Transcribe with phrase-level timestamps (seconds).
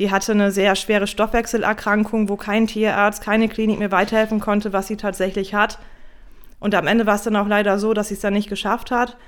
[0.00, 4.86] Die hatte eine sehr schwere Stoffwechselerkrankung, wo kein Tierarzt, keine Klinik mir weiterhelfen konnte, was
[4.86, 5.78] sie tatsächlich hat.
[6.58, 8.90] Und am Ende war es dann auch leider so, dass sie es dann nicht geschafft
[8.90, 9.18] hat.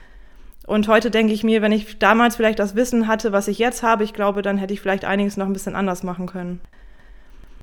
[0.66, 3.82] Und heute denke ich mir, wenn ich damals vielleicht das Wissen hatte, was ich jetzt
[3.82, 6.62] habe, ich glaube, dann hätte ich vielleicht einiges noch ein bisschen anders machen können.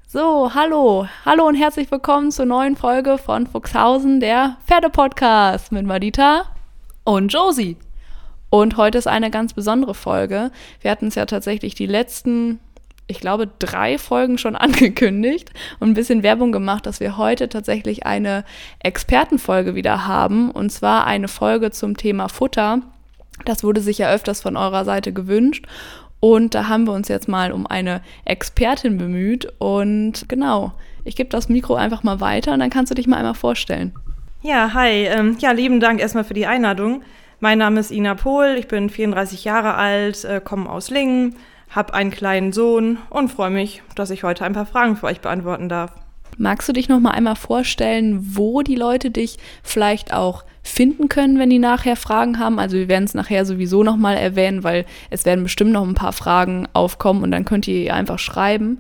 [0.05, 6.43] So, hallo, hallo und herzlich willkommen zur neuen Folge von Fuchshausen, der Pferdepodcast mit Madita
[7.05, 7.75] und Josie.
[8.51, 10.51] Und heute ist eine ganz besondere Folge.
[10.81, 12.59] Wir hatten es ja tatsächlich die letzten,
[13.09, 18.05] ich glaube, drei Folgen schon angekündigt und ein bisschen Werbung gemacht, dass wir heute tatsächlich
[18.05, 18.45] eine
[18.79, 20.51] Expertenfolge wieder haben.
[20.51, 22.81] Und zwar eine Folge zum Thema Futter.
[23.45, 25.65] Das wurde sich ja öfters von eurer Seite gewünscht.
[26.19, 29.51] Und da haben wir uns jetzt mal um eine Expertin bemüht.
[29.57, 30.73] Und genau,
[31.03, 33.93] ich gebe das Mikro einfach mal weiter und dann kannst du dich mal einmal vorstellen.
[34.41, 35.05] Ja, hi.
[35.05, 37.01] Ähm, ja, lieben Dank erstmal für die Einladung.
[37.39, 41.37] Mein Name ist Ina Pohl, ich bin 34 Jahre alt, äh, komme aus Lingen,
[41.69, 45.21] habe einen kleinen Sohn und freue mich, dass ich heute ein paar Fragen für euch
[45.21, 45.93] beantworten darf.
[46.37, 51.37] Magst du dich noch mal einmal vorstellen, wo die Leute dich vielleicht auch finden können,
[51.37, 52.59] wenn die nachher Fragen haben?
[52.59, 55.95] Also wir werden es nachher sowieso noch mal erwähnen, weil es werden bestimmt noch ein
[55.95, 58.79] paar Fragen aufkommen und dann könnt ihr einfach schreiben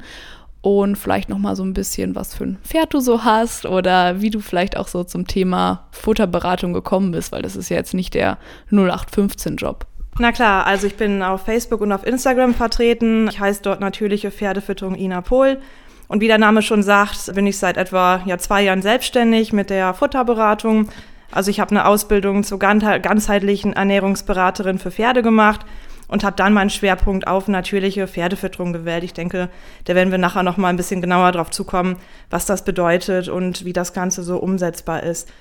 [0.61, 4.21] und vielleicht noch mal so ein bisschen, was für ein Pferd du so hast oder
[4.21, 7.93] wie du vielleicht auch so zum Thema Futterberatung gekommen bist, weil das ist ja jetzt
[7.93, 8.37] nicht der
[8.71, 9.85] 0815-Job.
[10.17, 13.27] Na klar, also ich bin auf Facebook und auf Instagram vertreten.
[13.29, 15.59] Ich heiße dort natürliche Pferdefütterung Ina Pohl.
[16.07, 19.69] Und wie der Name schon sagt, bin ich seit etwa ja, zwei Jahren selbstständig mit
[19.69, 20.89] der Futterberatung.
[21.31, 25.65] Also ich habe eine Ausbildung zur ganzheitlichen Ernährungsberaterin für Pferde gemacht
[26.07, 29.03] und habe dann meinen Schwerpunkt auf natürliche Pferdefütterung gewählt.
[29.03, 29.49] Ich denke,
[29.85, 31.97] da werden wir nachher noch mal ein bisschen genauer drauf zukommen,
[32.31, 35.31] was das bedeutet und wie das Ganze so umsetzbar ist.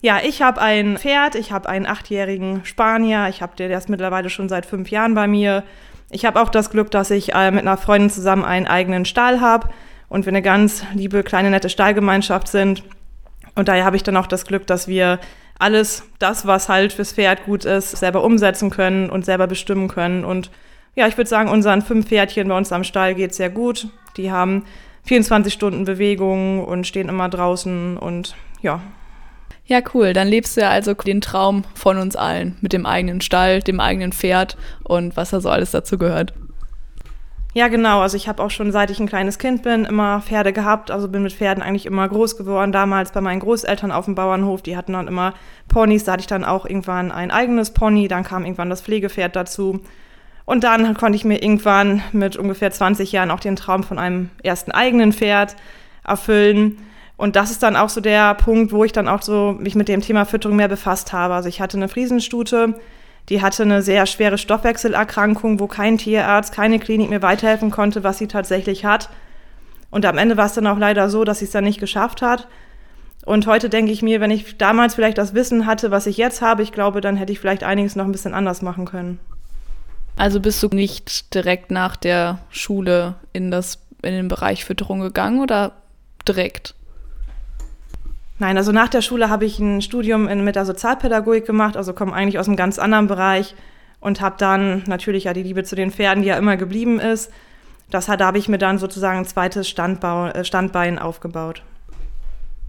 [0.00, 4.30] Ja, ich habe ein Pferd, ich habe einen achtjährigen Spanier, ich habe der, ist mittlerweile
[4.30, 5.64] schon seit fünf Jahren bei mir.
[6.10, 9.40] Ich habe auch das Glück, dass ich äh, mit einer Freundin zusammen einen eigenen Stall
[9.40, 9.68] habe
[10.08, 12.84] und wir eine ganz liebe, kleine, nette Stallgemeinschaft sind.
[13.56, 15.18] Und daher habe ich dann auch das Glück, dass wir
[15.58, 20.24] alles das, was halt fürs Pferd gut ist, selber umsetzen können und selber bestimmen können.
[20.24, 20.52] Und
[20.94, 23.88] ja, ich würde sagen, unseren fünf Pferdchen bei uns am Stall geht sehr gut.
[24.16, 24.64] Die haben
[25.06, 28.80] 24 Stunden Bewegung und stehen immer draußen und ja.
[29.68, 30.14] Ja, cool.
[30.14, 33.80] Dann lebst du ja also den Traum von uns allen mit dem eigenen Stall, dem
[33.80, 36.32] eigenen Pferd und was da so alles dazu gehört.
[37.52, 38.00] Ja, genau.
[38.00, 40.90] Also ich habe auch schon seit ich ein kleines Kind bin immer Pferde gehabt.
[40.90, 42.72] Also bin mit Pferden eigentlich immer groß geworden.
[42.72, 45.34] Damals bei meinen Großeltern auf dem Bauernhof, die hatten dann immer
[45.68, 46.04] Ponys.
[46.04, 48.08] Da hatte ich dann auch irgendwann ein eigenes Pony.
[48.08, 49.80] Dann kam irgendwann das Pflegepferd dazu.
[50.46, 54.30] Und dann konnte ich mir irgendwann mit ungefähr 20 Jahren auch den Traum von einem
[54.42, 55.56] ersten eigenen Pferd
[56.04, 56.78] erfüllen.
[57.18, 59.88] Und das ist dann auch so der Punkt, wo ich dann auch so mich mit
[59.88, 61.34] dem Thema Fütterung mehr befasst habe.
[61.34, 62.80] Also ich hatte eine Friesenstute,
[63.28, 68.18] die hatte eine sehr schwere Stoffwechselerkrankung, wo kein Tierarzt, keine Klinik mir weiterhelfen konnte, was
[68.18, 69.10] sie tatsächlich hat.
[69.90, 72.22] Und am Ende war es dann auch leider so, dass sie es dann nicht geschafft
[72.22, 72.46] hat.
[73.26, 76.40] Und heute denke ich mir, wenn ich damals vielleicht das Wissen hatte, was ich jetzt
[76.40, 79.18] habe, ich glaube, dann hätte ich vielleicht einiges noch ein bisschen anders machen können.
[80.16, 85.40] Also bist du nicht direkt nach der Schule in, das, in den Bereich Fütterung gegangen
[85.40, 85.72] oder
[86.26, 86.76] direkt?
[88.38, 91.92] Nein, also nach der Schule habe ich ein Studium in, mit der Sozialpädagogik gemacht, also
[91.92, 93.54] komme eigentlich aus einem ganz anderen Bereich
[94.00, 97.32] und habe dann natürlich ja die Liebe zu den Pferden, die ja immer geblieben ist.
[97.90, 101.62] Das hat, da habe ich mir dann sozusagen ein zweites Standbau, äh, Standbein aufgebaut.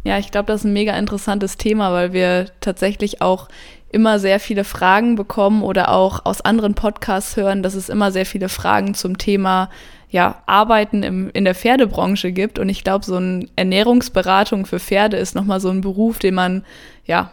[0.03, 3.50] Ja, ich glaube, das ist ein mega interessantes Thema, weil wir tatsächlich auch
[3.91, 8.25] immer sehr viele Fragen bekommen oder auch aus anderen Podcasts hören, dass es immer sehr
[8.25, 9.69] viele Fragen zum Thema
[10.09, 12.59] ja, Arbeiten im, in der Pferdebranche gibt.
[12.59, 16.66] Und ich glaube, so eine Ernährungsberatung für Pferde ist nochmal so ein Beruf, den man
[17.06, 17.31] ja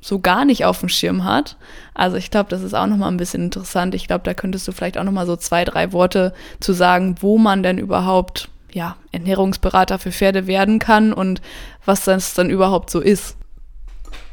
[0.00, 1.56] so gar nicht auf dem Schirm hat.
[1.92, 3.94] Also ich glaube, das ist auch nochmal ein bisschen interessant.
[3.94, 7.36] Ich glaube, da könntest du vielleicht auch nochmal so zwei, drei Worte zu sagen, wo
[7.36, 11.42] man denn überhaupt ja, Ernährungsberater für Pferde werden kann und
[11.84, 13.36] was das dann überhaupt so ist.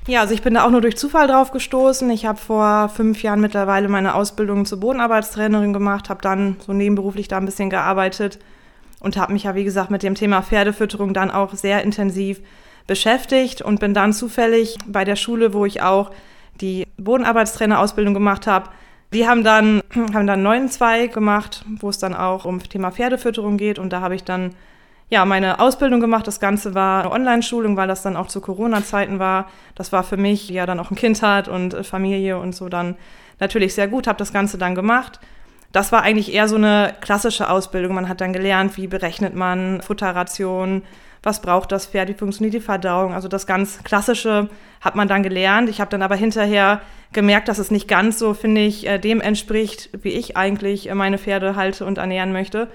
[0.08, 2.08] Ja, also ich bin da auch nur durch Zufall drauf gestoßen.
[2.12, 7.28] Ich habe vor fünf Jahren mittlerweile meine Ausbildung zur Bodenarbeitstrainerin gemacht, habe dann so nebenberuflich
[7.28, 8.38] da ein bisschen gearbeitet
[9.00, 12.40] und habe mich ja, wie gesagt, mit dem Thema Pferdefütterung dann auch sehr intensiv
[12.86, 16.12] beschäftigt und bin dann zufällig bei der Schule, wo ich auch
[16.62, 18.70] die Bodenarbeitstrainerausbildung gemacht habe,
[19.12, 22.92] die haben dann, haben dann einen neuen Zweig gemacht, wo es dann auch um Thema
[22.92, 24.54] Pferdefütterung geht und da habe ich dann
[25.10, 26.26] ja, meine Ausbildung gemacht.
[26.28, 29.50] Das Ganze war eine Online-Schulung, weil das dann auch zu Corona-Zeiten war.
[29.76, 32.70] Das war für mich, ja dann auch ein Kind hat und äh, Familie und so
[32.70, 32.96] dann
[33.40, 35.20] natürlich sehr gut, habe das Ganze dann gemacht.
[35.72, 37.96] Das war eigentlich eher so eine klassische Ausbildung.
[37.96, 40.84] Man hat dann gelernt, wie berechnet man Futterration,
[41.22, 43.14] was braucht das Pferd, wie funktioniert die Verdauung.
[43.14, 44.50] Also das ganz Klassische
[44.80, 45.70] hat man dann gelernt.
[45.70, 46.82] Ich habe dann aber hinterher
[47.12, 50.96] gemerkt, dass es nicht ganz so, finde ich, äh, dem entspricht, wie ich eigentlich äh,
[50.96, 52.70] meine Pferde halte und ernähren möchte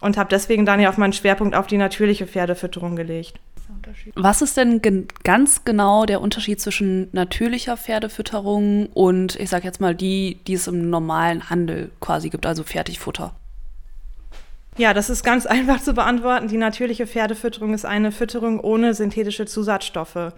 [0.00, 3.38] und habe deswegen dann ja auf meinen Schwerpunkt auf die natürliche Pferdefütterung gelegt.
[4.14, 9.80] Was ist denn gen ganz genau der Unterschied zwischen natürlicher Pferdefütterung und ich sage jetzt
[9.80, 13.34] mal die, die es im normalen Handel quasi gibt, also Fertigfutter?
[14.76, 16.48] Ja, das ist ganz einfach zu beantworten.
[16.48, 20.32] Die natürliche Pferdefütterung ist eine Fütterung ohne synthetische Zusatzstoffe.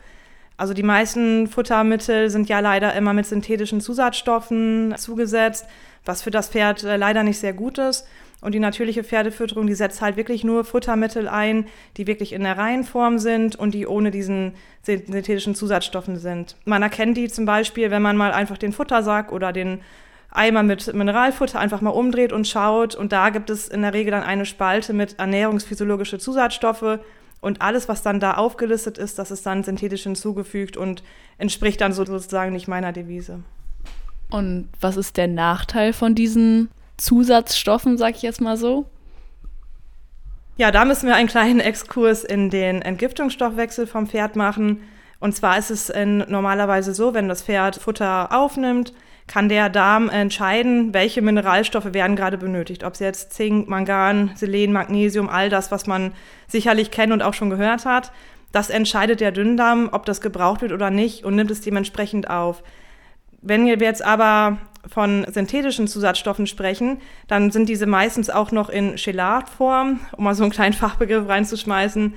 [0.57, 5.67] Also die meisten Futtermittel sind ja leider immer mit synthetischen Zusatzstoffen zugesetzt,
[6.05, 8.07] was für das Pferd äh, leider nicht sehr gut ist.
[8.43, 11.67] Und die natürliche Pferdefütterung, die setzt halt wirklich nur Futtermittel ein,
[11.97, 16.57] die wirklich in der Reihenform sind und die ohne diesen synthetischen Zusatzstoffen sind.
[16.65, 19.81] Man erkennt die zum Beispiel, wenn man mal einfach den Futtersack oder den
[20.29, 22.97] Eimer mit Mineralfutter einfach mal umdreht und schaut.
[22.97, 26.99] Und da gibt es in der Regel dann eine Spalte mit ernährungsphysiologische Zusatzstoffe.
[27.41, 31.05] Und alles, was dann da aufgelistet ist, das ist dann synthetisch hinzugefügt und
[31.39, 33.45] entspricht dann sozusagen nicht meiner Devise.
[34.31, 38.87] Und was ist der Nachteil von diesen Zusatzstoffen, sag ich jetzt mal so?
[40.57, 44.83] Ja, da müssen wir einen kleinen Exkurs in den Entgiftungsstoffwechsel vom Pferd machen.
[45.19, 48.93] Und zwar ist es normalerweise so, wenn das Pferd Futter aufnimmt,
[49.27, 52.85] kann der Darm entscheiden, welche Mineralstoffe werden gerade benötigt.
[52.85, 56.13] Ob es jetzt Zink, Mangan, Selen, Magnesium, all das, was man
[56.49, 58.13] sicherlich kennt und auch schon gehört hat.
[58.51, 62.63] Das entscheidet der Dünndarm, ob das gebraucht wird oder nicht und nimmt es dementsprechend auf.
[63.41, 64.59] Wenn wir jetzt aber
[64.89, 70.43] von synthetischen Zusatzstoffen sprechen, dann sind diese meistens auch noch in Chelatform, um mal so
[70.43, 72.15] einen kleinen Fachbegriff reinzuschmeißen.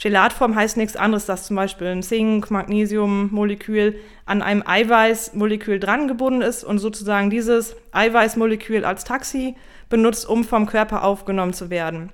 [0.00, 6.42] Gelatform heißt nichts anderes, dass zum Beispiel ein Zink, Magnesium-Molekül an einem Eiweißmolekül dran gebunden
[6.42, 9.54] ist und sozusagen dieses Eiweißmolekül als Taxi
[9.88, 12.10] benutzt, um vom Körper aufgenommen zu werden.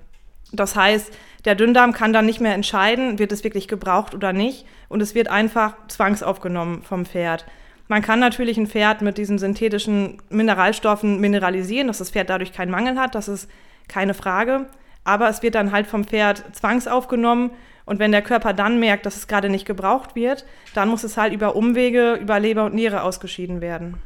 [0.53, 1.11] Das heißt,
[1.45, 5.15] der Dünndarm kann dann nicht mehr entscheiden, wird es wirklich gebraucht oder nicht und es
[5.15, 7.45] wird einfach zwangsaufgenommen vom Pferd.
[7.91, 12.71] Man kann natürlich ein Pferd mit diesen synthetischen Mineralstoffen mineralisieren, dass das Pferd dadurch keinen
[12.71, 13.51] Mangel hat, das ist
[13.89, 14.67] keine Frage.
[15.03, 17.51] Aber es wird dann halt vom Pferd zwangsaufgenommen
[17.83, 21.17] und wenn der Körper dann merkt, dass es gerade nicht gebraucht wird, dann muss es
[21.17, 23.97] halt über Umwege, über Leber und Niere ausgeschieden werden.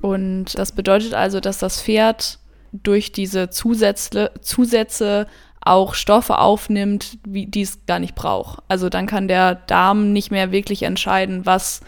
[0.00, 2.38] Und das bedeutet also, dass das Pferd
[2.72, 5.26] durch diese Zusätze, Zusätze
[5.60, 8.62] auch Stoffe aufnimmt, die es gar nicht braucht.
[8.68, 11.82] Also dann kann der Darm nicht mehr wirklich entscheiden, was,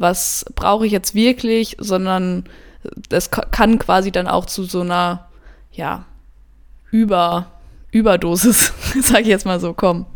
[0.00, 2.44] was brauche ich jetzt wirklich, sondern
[3.10, 5.28] das kann quasi dann auch zu so einer,
[5.70, 6.06] ja,
[6.90, 7.52] Über,
[7.92, 10.06] Überdosis, sage ich jetzt mal so, kommen.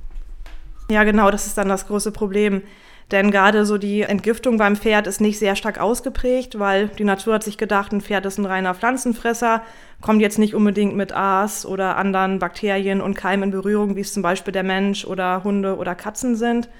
[0.90, 2.62] Ja, genau, das ist dann das große Problem.
[3.10, 7.34] Denn gerade so die Entgiftung beim Pferd ist nicht sehr stark ausgeprägt, weil die Natur
[7.34, 9.62] hat sich gedacht, ein Pferd ist ein reiner Pflanzenfresser,
[10.00, 14.14] kommt jetzt nicht unbedingt mit Aas oder anderen Bakterien und Keimen in Berührung, wie es
[14.14, 16.70] zum Beispiel der Mensch oder Hunde oder Katzen sind.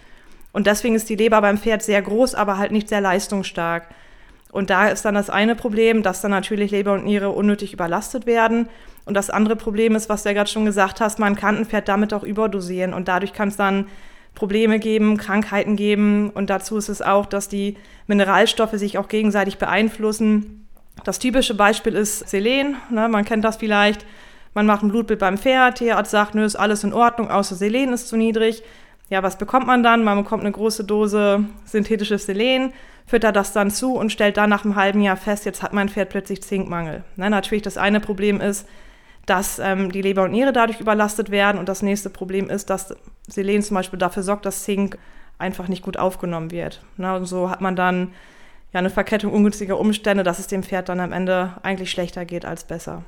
[0.54, 3.88] Und deswegen ist die Leber beim Pferd sehr groß, aber halt nicht sehr leistungsstark.
[4.52, 8.24] Und da ist dann das eine Problem, dass dann natürlich Leber und Niere unnötig überlastet
[8.24, 8.68] werden.
[9.04, 11.66] Und das andere Problem ist, was du ja gerade schon gesagt hast, man kann ein
[11.66, 12.94] Pferd damit auch überdosieren.
[12.94, 13.88] Und dadurch kann es dann
[14.36, 16.30] Probleme geben, Krankheiten geben.
[16.30, 20.68] Und dazu ist es auch, dass die Mineralstoffe sich auch gegenseitig beeinflussen.
[21.02, 22.76] Das typische Beispiel ist Selen.
[22.90, 23.08] Ne?
[23.08, 24.06] Man kennt das vielleicht.
[24.54, 25.78] Man macht ein Blutbild beim Pferd.
[25.78, 28.62] Tierarzt sagt, nö, ist alles in Ordnung, außer Selen ist zu niedrig.
[29.10, 30.02] Ja, was bekommt man dann?
[30.02, 32.72] Man bekommt eine große Dose synthetisches Selen
[33.06, 35.88] füttert das dann zu und stellt dann nach einem halben Jahr fest, jetzt hat mein
[35.88, 37.04] Pferd plötzlich Zinkmangel.
[37.16, 38.66] Ne, natürlich das eine Problem ist,
[39.26, 42.94] dass ähm, die Leber und Niere dadurch überlastet werden und das nächste Problem ist, dass
[43.26, 44.98] Selen zum Beispiel dafür sorgt, dass Zink
[45.38, 46.82] einfach nicht gut aufgenommen wird.
[46.96, 48.12] Ne, und so hat man dann
[48.72, 52.44] ja eine Verkettung ungünstiger Umstände, dass es dem Pferd dann am Ende eigentlich schlechter geht
[52.44, 53.02] als besser.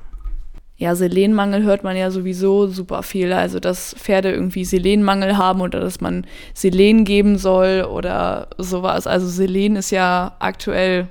[0.79, 3.33] Ja, Selenmangel hört man ja sowieso super viel.
[3.33, 9.07] Also, dass Pferde irgendwie Selenmangel haben oder dass man Selen geben soll oder sowas.
[9.07, 11.07] Also, Selen ist ja aktuell,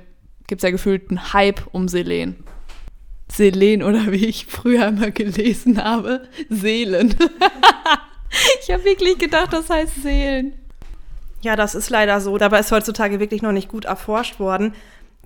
[0.47, 2.37] gibt es ja gefühlt einen Hype um Selen.
[3.29, 7.13] Selen oder wie ich früher immer gelesen habe, Seelen.
[8.63, 10.53] ich habe wirklich gedacht, das heißt Seelen.
[11.41, 12.37] Ja, das ist leider so.
[12.37, 14.73] Dabei ist heutzutage wirklich noch nicht gut erforscht worden,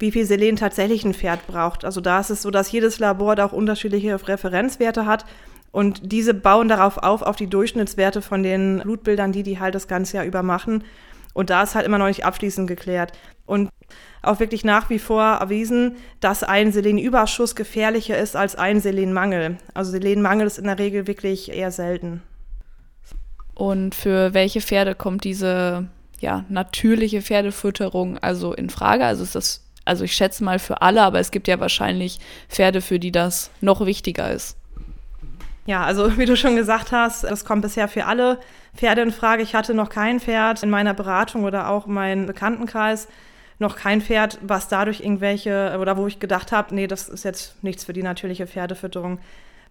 [0.02, 1.86] wie viel Selen tatsächlich ein Pferd braucht.
[1.86, 5.26] Also da ist es so, dass jedes Labor da auch unterschiedliche Referenzwerte hat.
[5.72, 9.88] Und diese bauen darauf auf, auf die Durchschnittswerte von den Blutbildern, die die halt das
[9.88, 10.84] ganze Jahr über machen.
[11.34, 13.14] Und da ist halt immer noch nicht abschließend geklärt.
[13.46, 13.70] Und
[14.22, 19.58] auch wirklich nach wie vor erwiesen, dass ein Selenüberschuss gefährlicher ist als ein Selenmangel.
[19.74, 22.22] Also Selenmangel ist in der Regel wirklich eher selten.
[23.54, 25.88] Und für welche Pferde kommt diese
[26.20, 29.06] ja, natürliche Pferdefütterung also in Frage?
[29.06, 32.20] Also ist das also ich schätze mal für alle, aber es gibt ja wahrscheinlich
[32.50, 34.58] Pferde, für die das noch wichtiger ist.
[35.66, 38.40] Ja, also wie du schon gesagt hast, das kommt bisher für alle
[38.76, 39.44] Pferde in Frage.
[39.44, 43.08] Ich hatte noch kein Pferd in meiner Beratung oder auch in meinem Bekanntenkreis,
[43.60, 47.64] noch kein Pferd, was dadurch irgendwelche oder wo ich gedacht habe, nee, das ist jetzt
[47.64, 49.20] nichts für die natürliche Pferdefütterung.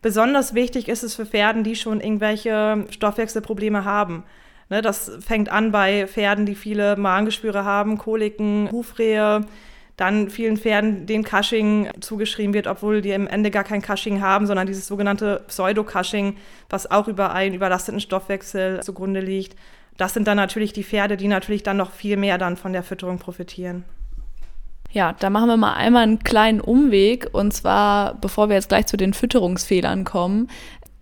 [0.01, 4.23] Besonders wichtig ist es für Pferden, die schon irgendwelche Stoffwechselprobleme haben.
[4.71, 9.45] Ne, das fängt an bei Pferden, die viele Magengeschwüre haben, Koliken, Hufrehe,
[10.01, 14.47] dann vielen Pferden, denen Cushing zugeschrieben wird, obwohl die im Ende gar kein Cushing haben,
[14.47, 16.37] sondern dieses sogenannte Pseudo-Cushing,
[16.71, 19.57] was auch über einen überlasteten Stoffwechsel zugrunde liegt.
[19.99, 22.83] Das sind dann natürlich die Pferde, die natürlich dann noch viel mehr dann von der
[22.83, 23.85] Fütterung profitieren.
[24.91, 27.29] Ja, da machen wir mal einmal einen kleinen Umweg.
[27.33, 30.49] Und zwar, bevor wir jetzt gleich zu den Fütterungsfehlern kommen,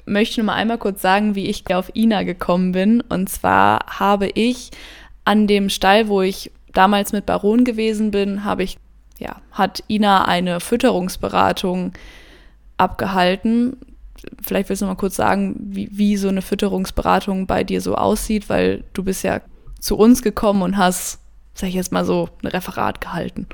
[0.07, 3.00] möchte ich nur mal einmal kurz sagen, wie ich auf Ina gekommen bin.
[3.00, 4.71] Und zwar habe ich
[5.25, 8.78] an dem Stall, wo ich damals mit Baron gewesen bin, habe ich
[9.18, 11.92] ja, hat Ina eine Fütterungsberatung
[12.76, 13.76] abgehalten.
[14.42, 18.48] Vielleicht willst du mal kurz sagen, wie, wie so eine Fütterungsberatung bei dir so aussieht,
[18.48, 19.40] weil du bist ja
[19.80, 21.20] zu uns gekommen und hast,
[21.54, 23.46] sag ich jetzt mal so, ein Referat gehalten.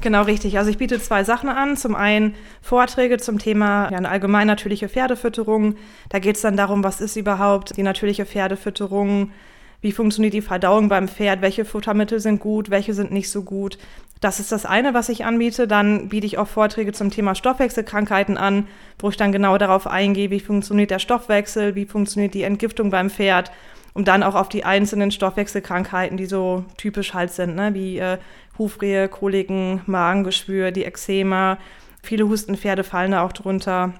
[0.00, 0.58] Genau richtig.
[0.58, 1.76] Also ich biete zwei Sachen an.
[1.76, 5.74] Zum einen Vorträge zum Thema ja, eine allgemein natürliche Pferdefütterung.
[6.08, 9.32] Da geht es dann darum, was ist überhaupt die natürliche Pferdefütterung,
[9.80, 13.78] wie funktioniert die Verdauung beim Pferd, welche Futtermittel sind gut, welche sind nicht so gut.
[14.20, 15.68] Das ist das eine, was ich anbiete.
[15.68, 18.66] Dann biete ich auch Vorträge zum Thema Stoffwechselkrankheiten an,
[18.98, 23.10] wo ich dann genau darauf eingehe, wie funktioniert der Stoffwechsel, wie funktioniert die Entgiftung beim
[23.10, 23.52] Pferd,
[23.94, 28.18] um dann auch auf die einzelnen Stoffwechselkrankheiten, die so typisch halt sind, ne, wie äh,
[28.58, 31.58] Hufrehe, Koliken, Magengeschwür, die Eczema,
[32.02, 33.94] viele Hustenpferde fallen da auch drunter.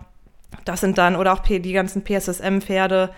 [0.64, 3.10] Das sind dann, oder auch die ganzen PSSM-Pferde,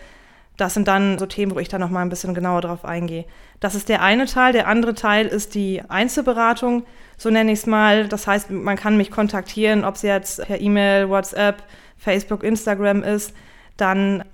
[0.61, 3.25] das sind dann so Themen, wo ich dann nochmal ein bisschen genauer drauf eingehe.
[3.61, 4.53] Das ist der eine Teil.
[4.53, 6.85] Der andere Teil ist die Einzelberatung,
[7.17, 8.09] so nenne ich es mal.
[8.09, 11.63] Das heißt, man kann mich kontaktieren, ob es jetzt per E-Mail, WhatsApp,
[11.97, 13.35] Facebook, Instagram ist.
[13.79, 14.25] Dann,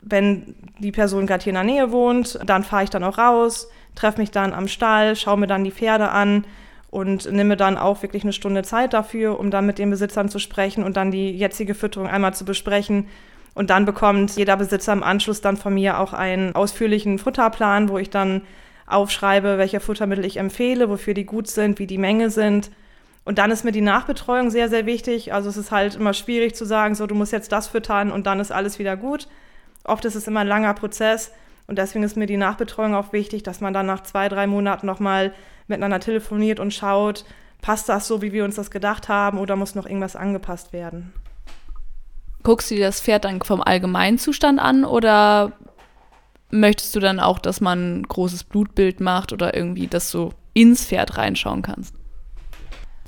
[0.00, 3.68] wenn die Person gerade hier in der Nähe wohnt, dann fahre ich dann auch raus,
[3.96, 6.44] treffe mich dann am Stall, schaue mir dann die Pferde an
[6.90, 10.38] und nehme dann auch wirklich eine Stunde Zeit dafür, um dann mit den Besitzern zu
[10.38, 13.08] sprechen und dann die jetzige Fütterung einmal zu besprechen
[13.54, 17.98] und dann bekommt jeder Besitzer im Anschluss dann von mir auch einen ausführlichen Futterplan, wo
[17.98, 18.42] ich dann
[18.86, 22.70] aufschreibe, welche Futtermittel ich empfehle, wofür die gut sind, wie die Menge sind.
[23.24, 25.32] Und dann ist mir die Nachbetreuung sehr, sehr wichtig.
[25.32, 28.26] Also es ist halt immer schwierig zu sagen, so du musst jetzt das füttern und
[28.26, 29.28] dann ist alles wieder gut.
[29.84, 31.32] Oft ist es immer ein langer Prozess
[31.66, 34.86] und deswegen ist mir die Nachbetreuung auch wichtig, dass man dann nach zwei, drei Monaten
[34.86, 35.32] nochmal
[35.66, 37.24] miteinander telefoniert und schaut,
[37.62, 41.14] passt das so, wie wir uns das gedacht haben oder muss noch irgendwas angepasst werden.
[42.44, 45.52] Guckst du dir das Pferd dann vom Allgemeinzustand an oder
[46.50, 50.84] möchtest du dann auch, dass man ein großes Blutbild macht oder irgendwie, dass du ins
[50.84, 51.94] Pferd reinschauen kannst?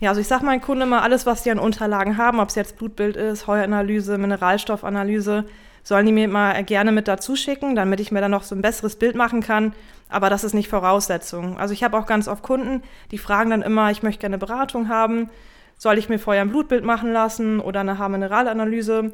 [0.00, 2.54] Ja, also ich sage meinen Kunden immer, alles, was die an Unterlagen haben, ob es
[2.54, 5.44] jetzt Blutbild ist, Heuanalyse, Mineralstoffanalyse,
[5.82, 8.62] sollen die mir mal gerne mit dazu schicken, damit ich mir dann noch so ein
[8.62, 9.74] besseres Bild machen kann.
[10.08, 11.58] Aber das ist nicht Voraussetzung.
[11.58, 14.88] Also ich habe auch ganz oft Kunden, die fragen dann immer, ich möchte gerne Beratung
[14.88, 15.28] haben
[15.76, 19.12] soll ich mir vorher ein Blutbild machen lassen oder eine Haarmineralanalyse?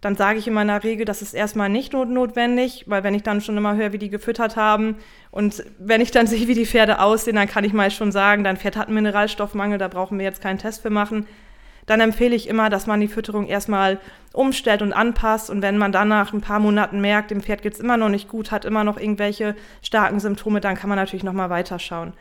[0.00, 3.40] Dann sage ich in meiner Regel, das ist erstmal nicht notwendig, weil wenn ich dann
[3.40, 4.96] schon immer höre, wie die gefüttert haben
[5.32, 8.44] und wenn ich dann sehe, wie die Pferde aussehen, dann kann ich mal schon sagen,
[8.44, 11.26] dein Pferd hat einen Mineralstoffmangel, da brauchen wir jetzt keinen Test für machen.
[11.86, 13.98] Dann empfehle ich immer, dass man die Fütterung erstmal
[14.34, 15.48] umstellt und anpasst.
[15.48, 18.10] Und wenn man dann nach ein paar Monaten merkt, dem Pferd geht es immer noch
[18.10, 22.12] nicht gut, hat immer noch irgendwelche starken Symptome, dann kann man natürlich nochmal weiterschauen.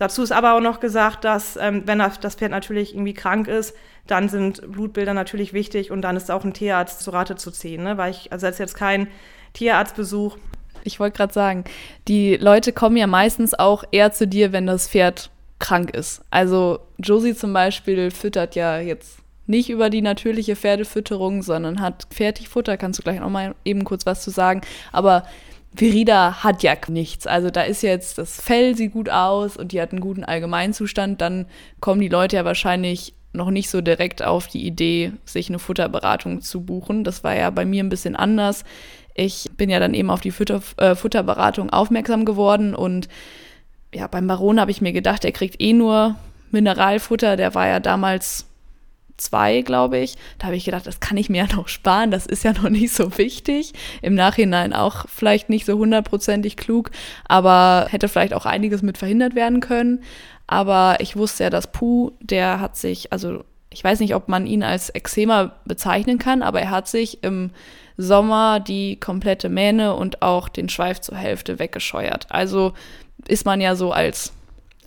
[0.00, 3.76] Dazu ist aber auch noch gesagt, dass ähm, wenn das Pferd natürlich irgendwie krank ist,
[4.06, 7.82] dann sind Blutbilder natürlich wichtig und dann ist auch ein Tierarzt zu Rate zu ziehen,
[7.82, 7.98] ne?
[7.98, 9.08] weil ich also jetzt kein
[9.52, 10.38] Tierarztbesuch.
[10.84, 11.64] Ich wollte gerade sagen,
[12.08, 15.28] die Leute kommen ja meistens auch eher zu dir, wenn das Pferd
[15.58, 16.22] krank ist.
[16.30, 22.78] Also Josie zum Beispiel füttert ja jetzt nicht über die natürliche Pferdefütterung, sondern hat Fertigfutter.
[22.78, 24.62] Kannst du gleich noch mal eben kurz was zu sagen.
[24.92, 25.24] Aber
[25.74, 27.26] Verida hat ja nichts.
[27.26, 31.20] Also da ist jetzt, das Fell sieht gut aus und die hat einen guten Allgemeinzustand,
[31.20, 31.46] dann
[31.80, 36.40] kommen die Leute ja wahrscheinlich noch nicht so direkt auf die Idee, sich eine Futterberatung
[36.40, 37.04] zu buchen.
[37.04, 38.64] Das war ja bei mir ein bisschen anders.
[39.14, 43.08] Ich bin ja dann eben auf die Futter, äh, Futterberatung aufmerksam geworden und
[43.94, 46.16] ja, beim Baron habe ich mir gedacht, der kriegt eh nur
[46.50, 47.36] Mineralfutter.
[47.36, 48.46] Der war ja damals
[49.20, 50.16] zwei, glaube ich.
[50.38, 52.68] Da habe ich gedacht, das kann ich mir ja noch sparen, das ist ja noch
[52.68, 53.72] nicht so wichtig.
[54.02, 56.90] Im Nachhinein auch vielleicht nicht so hundertprozentig klug,
[57.28, 60.02] aber hätte vielleicht auch einiges mit verhindert werden können.
[60.46, 64.46] Aber ich wusste ja, dass Puh, der hat sich, also ich weiß nicht, ob man
[64.46, 67.50] ihn als Eczema bezeichnen kann, aber er hat sich im
[67.96, 72.26] Sommer die komplette Mähne und auch den Schweif zur Hälfte weggescheuert.
[72.30, 72.72] Also
[73.28, 74.32] ist man ja so als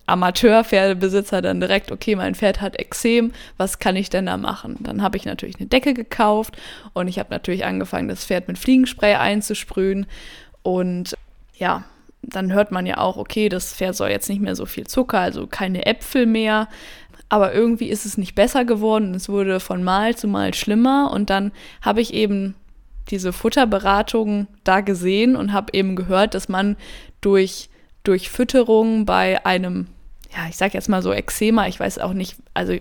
[0.06, 4.78] Amateurpferdebesitzer dann direkt, okay, mein Pferd hat Exem, was kann ich denn da machen?
[4.82, 6.58] Dann habe ich natürlich eine Decke gekauft
[6.94, 10.06] und ich habe natürlich angefangen, das Pferd mit Fliegenspray einzusprühen
[10.62, 11.16] und
[11.56, 11.86] ja,
[12.22, 15.20] dann hört man ja auch, okay, das Pferd soll jetzt nicht mehr so viel Zucker,
[15.20, 16.68] also keine Äpfel mehr.
[17.30, 19.16] aber irgendwie ist es nicht besser geworden.
[19.16, 22.56] Es wurde von Mal zu Mal schlimmer und dann habe ich eben
[23.10, 26.78] diese Futterberatung da gesehen und habe eben gehört, dass man
[27.22, 27.70] durch,
[28.04, 29.88] durch Fütterung bei einem,
[30.36, 32.74] ja, ich sage jetzt mal so Eczema, ich weiß auch nicht, also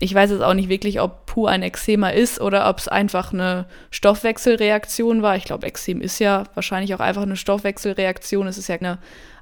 [0.00, 3.32] ich weiß jetzt auch nicht wirklich, ob pur ein Eczema ist oder ob es einfach
[3.32, 5.36] eine Stoffwechselreaktion war.
[5.36, 8.46] Ich glaube, Ekzem ist ja wahrscheinlich auch einfach eine Stoffwechselreaktion.
[8.46, 8.98] Es ist ja eine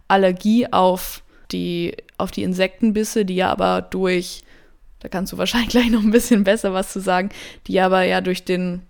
[0.08, 1.22] Allergie auf
[1.52, 4.42] die, auf die Insektenbisse, die ja aber durch,
[5.00, 7.30] da kannst du wahrscheinlich gleich noch ein bisschen besser was zu sagen,
[7.66, 8.82] die aber ja durch den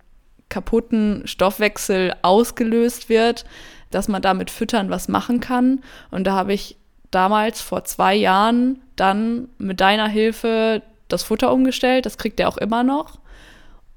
[0.49, 3.45] kaputten Stoffwechsel ausgelöst wird,
[3.89, 5.81] dass man damit Füttern was machen kann.
[6.11, 6.77] Und da habe ich
[7.15, 12.05] damals vor zwei Jahren dann mit deiner Hilfe das Futter umgestellt.
[12.05, 13.19] Das kriegt er auch immer noch.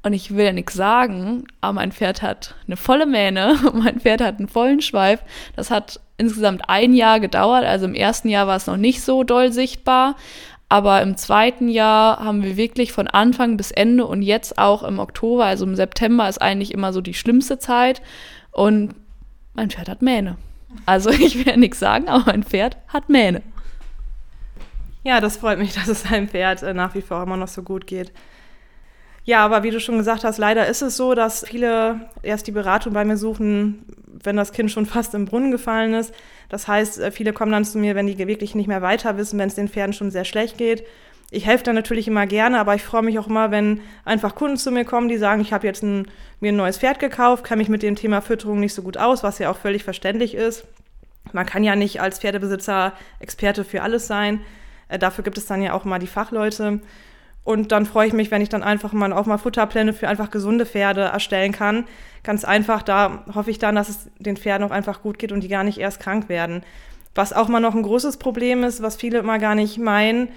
[0.03, 4.21] Und ich will ja nichts sagen, aber mein Pferd hat eine volle Mähne, mein Pferd
[4.21, 5.21] hat einen vollen Schweif.
[5.57, 7.65] Das hat insgesamt ein Jahr gedauert.
[7.65, 10.15] Also im ersten Jahr war es noch nicht so doll sichtbar.
[10.69, 14.99] Aber im zweiten Jahr haben wir wirklich von Anfang bis Ende und jetzt auch im
[14.99, 18.03] Oktober, also im September ist eigentlich immer so die schlimmste Zeit.
[18.51, 18.95] Und
[19.55, 20.37] mein Pferd hat Mähne.
[20.85, 23.43] Also ich ja nichts sagen, aber mein Pferd hat Mähne.
[25.05, 27.63] Ja, das freut mich, dass es deinem Pferd äh, nach wie vor immer noch so
[27.63, 28.13] gut geht.
[29.25, 32.53] Ja, aber wie du schon gesagt hast, leider ist es so, dass viele erst die
[32.53, 33.85] Beratung bei mir suchen,
[34.23, 36.15] wenn das Kind schon fast im Brunnen gefallen ist.
[36.49, 39.39] Das heißt, äh, viele kommen dann zu mir, wenn die wirklich nicht mehr weiter wissen,
[39.39, 40.85] wenn es den Pferden schon sehr schlecht geht.
[41.31, 44.57] Ich helfe dann natürlich immer gerne, aber ich freue mich auch immer, wenn einfach Kunden
[44.57, 46.07] zu mir kommen, die sagen, ich habe jetzt ein,
[46.41, 49.23] mir ein neues Pferd gekauft, kann mich mit dem Thema Fütterung nicht so gut aus,
[49.25, 50.65] was ja auch völlig verständlich ist.
[51.33, 54.41] Man kann ja nicht als Pferdebesitzer Experte für alles sein.
[54.89, 56.81] Äh, dafür gibt es dann ja auch mal die Fachleute.
[57.43, 60.31] Und dann freue ich mich, wenn ich dann einfach mal auch mal Futterpläne für einfach
[60.31, 61.85] gesunde Pferde erstellen kann.
[62.25, 65.43] Ganz einfach, da hoffe ich dann, dass es den Pferden auch einfach gut geht und
[65.43, 66.65] die gar nicht erst krank werden.
[67.15, 70.29] Was auch mal noch ein großes Problem ist, was viele immer gar nicht meinen,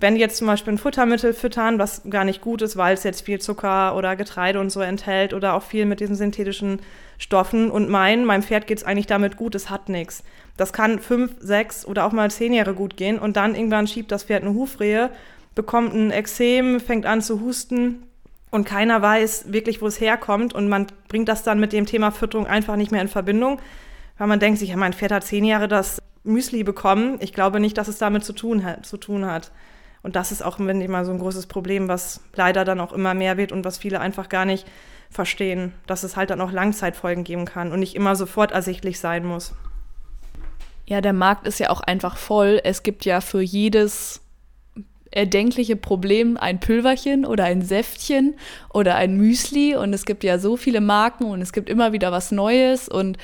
[0.00, 3.22] wenn jetzt zum Beispiel ein Futtermittel füttern, was gar nicht gut ist, weil es jetzt
[3.22, 6.80] viel Zucker oder Getreide und so enthält oder auch viel mit diesen synthetischen
[7.18, 10.22] Stoffen und meinen, meinem Pferd geht es eigentlich damit gut, es hat nichts.
[10.56, 14.12] Das kann fünf, sechs oder auch mal zehn Jahre gut gehen und dann irgendwann schiebt
[14.12, 15.10] das Pferd eine Hufrehe
[15.58, 18.04] bekommt ein Exem, fängt an zu husten
[18.52, 22.12] und keiner weiß wirklich, wo es herkommt und man bringt das dann mit dem Thema
[22.12, 23.60] Fütterung einfach nicht mehr in Verbindung,
[24.18, 27.16] weil man denkt sich, ja, mein Pferd hat zehn Jahre das Müsli bekommen.
[27.18, 28.64] Ich glaube nicht, dass es damit zu tun.
[28.82, 29.50] Zu tun hat.
[30.08, 33.36] Und das ist auch immer so ein großes Problem, was leider dann auch immer mehr
[33.36, 34.66] wird und was viele einfach gar nicht
[35.10, 39.26] verstehen, dass es halt dann auch Langzeitfolgen geben kann und nicht immer sofort ersichtlich sein
[39.26, 39.52] muss.
[40.86, 42.58] Ja, der Markt ist ja auch einfach voll.
[42.64, 44.22] Es gibt ja für jedes
[45.10, 48.34] erdenkliche Problem ein Pülverchen oder ein Säftchen
[48.72, 52.12] oder ein Müsli und es gibt ja so viele Marken und es gibt immer wieder
[52.12, 53.18] was Neues und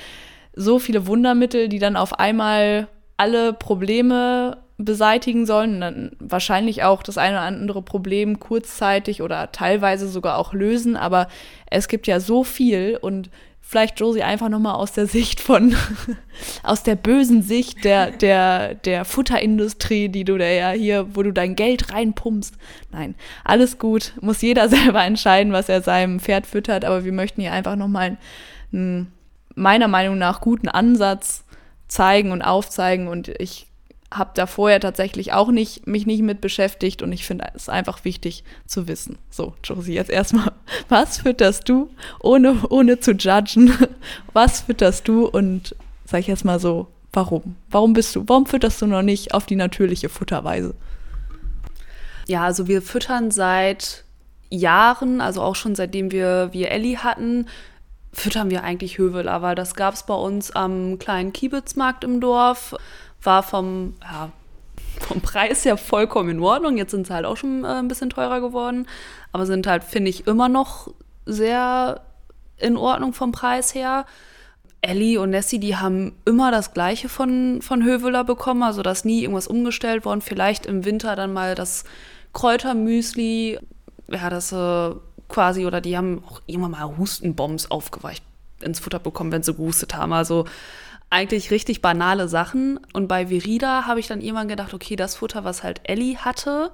[0.53, 7.17] so viele Wundermittel, die dann auf einmal alle Probleme beseitigen sollen dann wahrscheinlich auch das
[7.17, 11.27] eine oder andere Problem kurzzeitig oder teilweise sogar auch lösen, aber
[11.67, 13.29] es gibt ja so viel und
[13.61, 15.75] vielleicht Josie einfach nochmal aus der Sicht von,
[16.63, 21.31] aus der bösen Sicht der, der, der Futterindustrie, die du da ja hier, wo du
[21.31, 22.55] dein Geld reinpumpst.
[22.91, 27.41] Nein, alles gut, muss jeder selber entscheiden, was er seinem Pferd füttert, aber wir möchten
[27.41, 28.17] hier einfach nochmal
[28.71, 29.11] einen,
[29.55, 31.45] meiner Meinung nach, guten Ansatz
[31.87, 33.07] zeigen und aufzeigen.
[33.07, 33.67] Und ich
[34.13, 38.05] habe da vorher tatsächlich auch nicht, mich nicht mit beschäftigt und ich finde es einfach
[38.05, 39.17] wichtig zu wissen.
[39.29, 40.51] So, Josie, jetzt erstmal,
[40.89, 41.89] was fütterst du,
[42.19, 43.73] ohne, ohne zu judgen,
[44.33, 47.55] was fütterst du und sag ich jetzt mal so, warum?
[47.69, 50.75] Warum bist du, warum fütterst du noch nicht auf die natürliche Futterweise?
[52.27, 54.03] Ja, also wir füttern seit
[54.49, 57.47] Jahren, also auch schon seitdem wir, wir Ellie hatten,
[58.13, 62.75] füttern wir eigentlich Höveler, weil das gab es bei uns am kleinen Kiebitzmarkt im Dorf
[63.25, 64.31] war vom, ja,
[65.01, 66.77] vom Preis her vollkommen in Ordnung.
[66.77, 68.87] Jetzt sind sie halt auch schon äh, ein bisschen teurer geworden,
[69.31, 70.93] aber sind halt, finde ich, immer noch
[71.25, 72.01] sehr
[72.57, 74.05] in Ordnung vom Preis her.
[74.81, 79.05] Ellie und Nessie, die haben immer das Gleiche von, von Höveler bekommen, also da ist
[79.05, 80.21] nie irgendwas umgestellt worden.
[80.21, 81.85] Vielleicht im Winter dann mal das
[82.33, 83.59] Kräutermüsli,
[84.09, 84.91] ja, das äh,
[85.27, 88.23] quasi, oder die haben auch immer mal Hustenbombs aufgeweicht
[88.61, 90.13] ins Futter bekommen, wenn sie gehustet haben.
[90.13, 90.45] Also
[91.09, 92.79] eigentlich richtig banale Sachen.
[92.93, 96.71] Und bei Verida habe ich dann irgendwann gedacht, okay, das Futter, was halt Ellie hatte,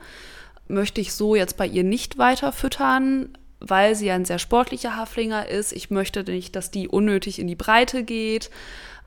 [0.67, 5.47] möchte ich so jetzt bei ihr nicht weiter füttern, weil sie ein sehr sportlicher Haflinger
[5.47, 5.73] ist.
[5.73, 8.49] Ich möchte nicht, dass die unnötig in die Breite geht.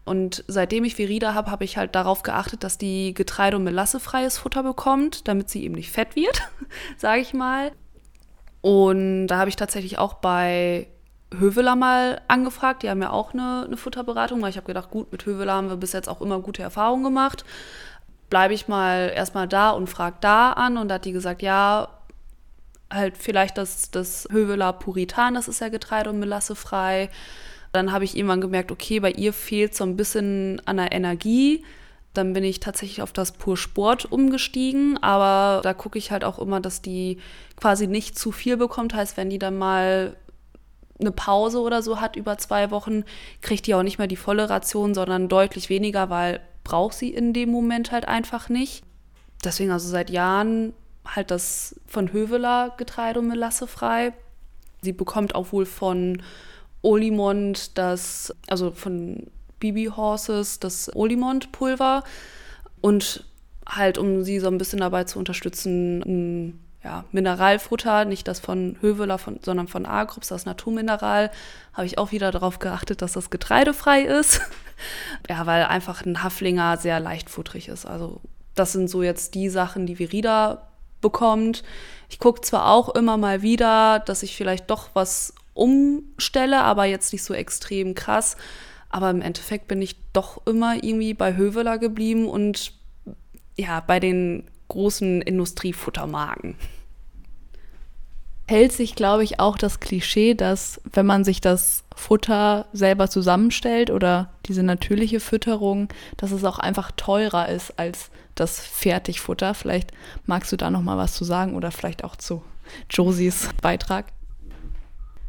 [0.05, 4.37] Und seitdem ich Verida habe, habe ich halt darauf geachtet, dass die Getreide- und melassefreies
[4.37, 6.43] Futter bekommt, damit sie eben nicht fett wird,
[6.99, 7.73] sage ich mal.
[8.61, 10.89] Und da habe ich tatsächlich auch bei
[11.33, 12.83] Höveler mal angefragt.
[12.83, 15.69] Die haben ja auch eine, eine Futterberatung, weil ich habe gedacht, gut, mit Höveler haben
[15.69, 17.45] wir bis jetzt auch immer gute Erfahrungen gemacht.
[18.31, 20.77] bleibe ich mal erstmal da und frage da an.
[20.77, 21.89] Und da hat die gesagt, ja,
[22.93, 27.11] halt vielleicht das, das Höveler Puritan, das ist ja Getreide- und Melassefrei.
[27.73, 31.65] Dann habe ich irgendwann gemerkt, okay, bei ihr fehlt so ein bisschen an der Energie.
[32.13, 36.39] Dann bin ich tatsächlich auf das Pur Sport umgestiegen, aber da gucke ich halt auch
[36.39, 37.19] immer, dass die
[37.57, 38.95] quasi nicht zu viel bekommt.
[38.95, 40.17] Heißt, wenn die dann mal
[41.01, 43.05] eine Pause oder so hat über zwei Wochen,
[43.41, 47.33] kriegt die auch nicht mehr die volle Ration, sondern deutlich weniger, weil braucht sie in
[47.33, 48.85] dem Moment halt einfach nicht.
[49.45, 50.73] Deswegen also seit Jahren
[51.07, 54.15] halt das von Höveler Getreide und Melasse frei.
[54.83, 56.23] Sie bekommt auch wohl von
[56.83, 59.27] Olimond das, also von
[59.59, 62.05] Bibi Horses das Olimond Pulver
[62.81, 63.25] und
[63.67, 69.17] halt um sie so ein bisschen dabei zu unterstützen, ja, Mineralfutter, nicht das von Höveler,
[69.17, 71.31] von, sondern von Agrups, das Naturmineral,
[71.73, 74.43] habe ich auch wieder darauf geachtet, dass das getreidefrei ist.
[75.29, 77.87] ja, weil einfach ein Haflinger sehr leichtfutterig ist.
[77.87, 78.21] Also
[78.55, 80.69] das sind so jetzt die Sachen, die Verida
[81.01, 81.65] bekommt.
[82.11, 87.13] Ich gucke zwar auch immer mal wieder, dass ich vielleicht doch was umstelle, aber jetzt
[87.13, 88.37] nicht so extrem krass.
[88.91, 92.73] Aber im Endeffekt bin ich doch immer irgendwie bei Höveler geblieben und
[93.57, 96.57] ja, bei den großen Industriefuttermarken.
[98.47, 103.91] Hält sich, glaube ich, auch das Klischee, dass wenn man sich das Futter selber zusammenstellt
[103.91, 109.55] oder diese natürliche Fütterung, dass es auch einfach teurer ist als das Fertigfutter.
[109.55, 109.93] Vielleicht
[110.27, 112.43] magst du da noch mal was zu sagen oder vielleicht auch zu
[112.91, 114.07] Josies Beitrag.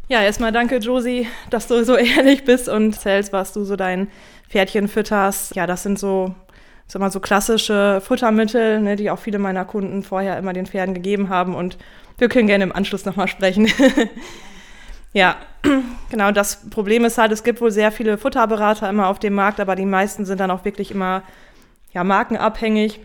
[0.07, 4.07] Ja, erstmal danke, Josie, dass du so ehrlich bist und erzählst, was du so dein
[4.49, 5.55] Pferdchen fütterst.
[5.55, 6.35] Ja, das sind so,
[6.87, 10.93] sag mal, so klassische Futtermittel, ne, die auch viele meiner Kunden vorher immer den Pferden
[10.93, 11.55] gegeben haben.
[11.55, 11.77] Und
[12.17, 13.67] wir können gerne im Anschluss nochmal sprechen.
[15.13, 15.35] ja,
[16.09, 16.31] genau.
[16.31, 19.75] Das Problem ist halt, es gibt wohl sehr viele Futterberater immer auf dem Markt, aber
[19.75, 21.23] die meisten sind dann auch wirklich immer
[21.91, 22.99] ja, markenabhängig.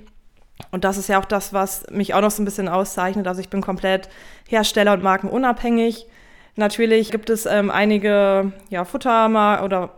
[0.72, 3.26] Und das ist ja auch das, was mich auch noch so ein bisschen auszeichnet.
[3.26, 4.10] Also ich bin komplett
[4.48, 6.06] Hersteller- und Markenunabhängig.
[6.56, 9.90] Natürlich gibt es ähm, einige ja, Futter oder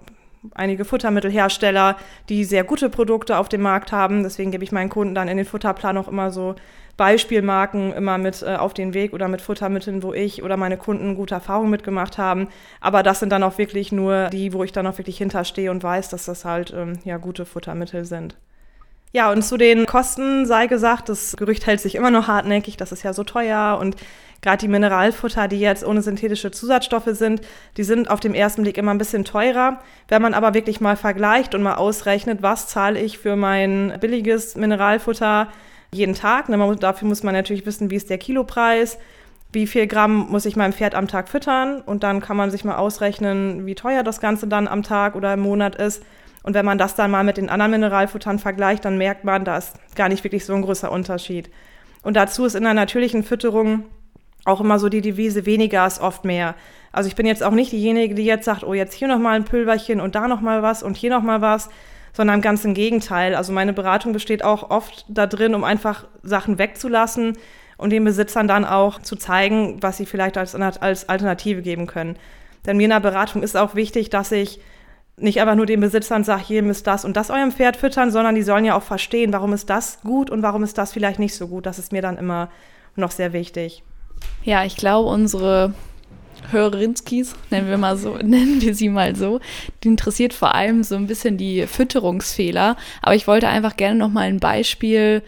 [0.55, 1.97] einige Futtermittelhersteller,
[2.29, 4.23] die sehr gute Produkte auf dem Markt haben.
[4.23, 6.55] Deswegen gebe ich meinen Kunden dann in den Futterplan auch immer so
[6.97, 11.15] Beispielmarken immer mit äh, auf den Weg oder mit Futtermitteln, wo ich oder meine Kunden
[11.15, 12.49] gute Erfahrungen mitgemacht haben.
[12.81, 15.83] Aber das sind dann auch wirklich nur die, wo ich dann auch wirklich hinterstehe und
[15.83, 18.37] weiß, dass das halt ähm, ja gute Futtermittel sind.
[19.13, 22.93] Ja, und zu den Kosten sei gesagt, das Gerücht hält sich immer noch hartnäckig, das
[22.93, 23.97] ist ja so teuer und
[24.43, 27.41] gerade die Mineralfutter, die jetzt ohne synthetische Zusatzstoffe sind,
[27.77, 29.79] die sind auf dem ersten Blick immer ein bisschen teurer.
[30.09, 34.57] Wenn man aber wirklich mal vergleicht und mal ausrechnet, was zahle ich für mein billiges
[34.57, 35.49] Mineralfutter
[35.95, 38.99] jeden Tag, ne, dafür muss man natürlich wissen, wie ist der Kilopreis,
[39.53, 42.65] wie viel Gramm muss ich meinem Pferd am Tag füttern und dann kann man sich
[42.65, 46.03] mal ausrechnen, wie teuer das Ganze dann am Tag oder im Monat ist.
[46.43, 49.59] Und wenn man das dann mal mit den anderen Mineralfuttern vergleicht, dann merkt man, da
[49.59, 51.51] ist gar nicht wirklich so ein großer Unterschied.
[52.03, 53.85] Und dazu ist in der natürlichen Fütterung
[54.45, 56.55] auch immer so die Devise, weniger ist oft mehr.
[56.91, 59.45] Also ich bin jetzt auch nicht diejenige, die jetzt sagt, oh, jetzt hier nochmal ein
[59.45, 61.71] Pülverchen und da nochmal was und hier nochmal was,
[62.13, 63.35] sondern ganz im Gegenteil.
[63.35, 67.39] Also meine Beratung besteht auch oft da drin, um einfach Sachen wegzulassen
[67.79, 72.17] und den Besitzern dann auch zu zeigen, was sie vielleicht als, als Alternative geben können.
[72.67, 74.61] Denn mir in der Beratung ist auch wichtig, dass ich
[75.17, 78.35] nicht einfach nur den Besitzern sage, hier müsst das und das eurem Pferd füttern, sondern
[78.35, 81.35] die sollen ja auch verstehen, warum ist das gut und warum ist das vielleicht nicht
[81.35, 81.67] so gut.
[81.67, 82.51] Das ist mir dann immer
[82.97, 83.83] noch sehr wichtig.
[84.45, 85.75] Ja, ich glaube, unsere
[86.51, 89.41] Hörerinskis, nennen wir mal so, nennen wir sie mal so,
[89.83, 92.77] die interessiert vor allem so ein bisschen die Fütterungsfehler.
[93.01, 95.23] Aber ich wollte einfach gerne noch mal ein Beispiel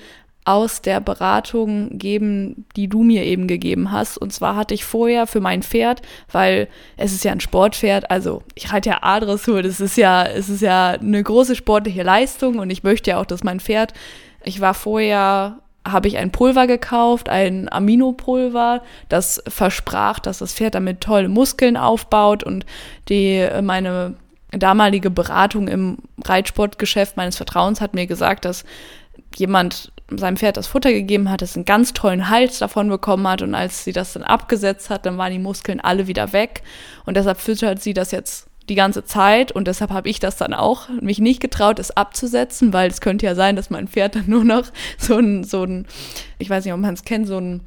[0.47, 4.19] aus der Beratung geben, die du mir eben gegeben hast.
[4.19, 8.43] Und zwar hatte ich vorher für mein Pferd, weil es ist ja ein Sportpferd, also
[8.55, 12.69] ich reite ja A-Dressur, das ist ja, es ist ja eine große sportliche Leistung und
[12.69, 13.95] ich möchte ja auch, dass mein Pferd,
[14.45, 20.75] ich war vorher habe ich ein Pulver gekauft, ein Aminopulver, das versprach, dass das Pferd
[20.75, 22.65] damit tolle Muskeln aufbaut und
[23.09, 24.15] die meine
[24.51, 28.65] damalige Beratung im Reitsportgeschäft meines Vertrauens hat mir gesagt, dass
[29.37, 33.43] jemand seinem Pferd das Futter gegeben hat, es einen ganz tollen Hals davon bekommen hat
[33.43, 36.63] und als sie das dann abgesetzt hat, dann waren die Muskeln alle wieder weg
[37.05, 40.55] und deshalb füttert sie das jetzt die ganze Zeit und deshalb habe ich das dann
[40.55, 44.25] auch mich nicht getraut, es abzusetzen, weil es könnte ja sein, dass mein Pferd dann
[44.29, 44.67] nur noch
[44.99, 45.87] so ein, so ein
[46.39, 47.61] ich weiß nicht, ob man es kennt, so ein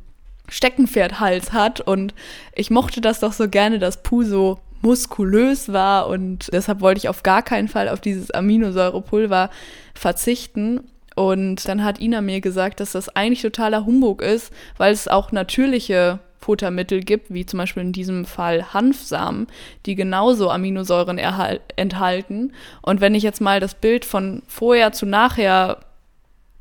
[0.50, 2.14] Steckenpferdhals hat und
[2.56, 7.10] ich mochte das doch so gerne, dass Puh so muskulös war und deshalb wollte ich
[7.10, 9.50] auf gar keinen Fall auf dieses Aminosäurepulver
[9.94, 10.82] verzichten.
[11.16, 15.32] Und dann hat Ina mir gesagt, dass das eigentlich totaler Humbug ist, weil es auch
[15.32, 19.48] natürliche Futtermittel gibt, wie zum Beispiel in diesem Fall Hanfsamen,
[19.86, 22.54] die genauso Aminosäuren enthalten.
[22.82, 25.80] Und wenn ich jetzt mal das Bild von vorher zu nachher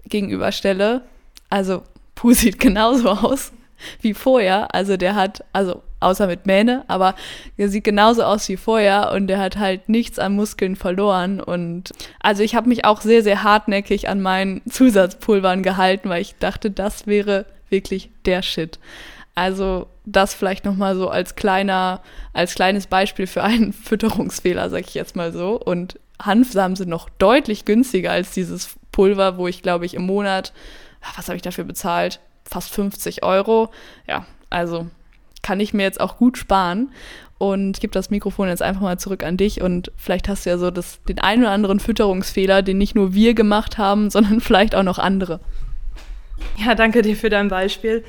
[0.06, 1.02] gegenüberstelle,
[1.50, 1.84] also
[2.16, 3.52] Puh sieht genauso aus
[4.00, 4.74] wie vorher.
[4.74, 7.14] Also der hat, also außer mit Mähne, aber
[7.56, 11.38] er sieht genauso aus wie vorher und der hat halt nichts an Muskeln verloren.
[11.40, 16.34] Und also ich habe mich auch sehr, sehr hartnäckig an meinen Zusatzpulvern gehalten, weil ich
[16.40, 18.80] dachte, das wäre wirklich der Shit.
[19.36, 22.00] Also das vielleicht nochmal so als kleiner,
[22.32, 25.60] als kleines Beispiel für einen Fütterungsfehler, sag ich jetzt mal so.
[25.60, 30.54] Und Hanfsamen sind noch deutlich günstiger als dieses Pulver, wo ich glaube ich im Monat,
[31.16, 32.18] was habe ich dafür bezahlt?
[32.44, 33.70] Fast 50 Euro.
[34.08, 34.86] Ja, also
[35.42, 36.90] kann ich mir jetzt auch gut sparen.
[37.38, 40.56] Und gebe das Mikrofon jetzt einfach mal zurück an dich und vielleicht hast du ja
[40.56, 44.74] so das, den einen oder anderen Fütterungsfehler, den nicht nur wir gemacht haben, sondern vielleicht
[44.74, 45.40] auch noch andere.
[46.56, 48.02] Ja, danke dir für dein Beispiel.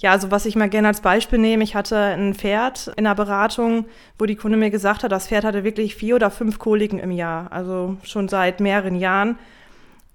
[0.00, 3.14] Ja, also was ich mal gerne als Beispiel nehme, ich hatte ein Pferd in der
[3.14, 3.84] Beratung,
[4.18, 7.10] wo die Kunde mir gesagt hat, das Pferd hatte wirklich vier oder fünf Koliken im
[7.10, 9.38] Jahr, also schon seit mehreren Jahren.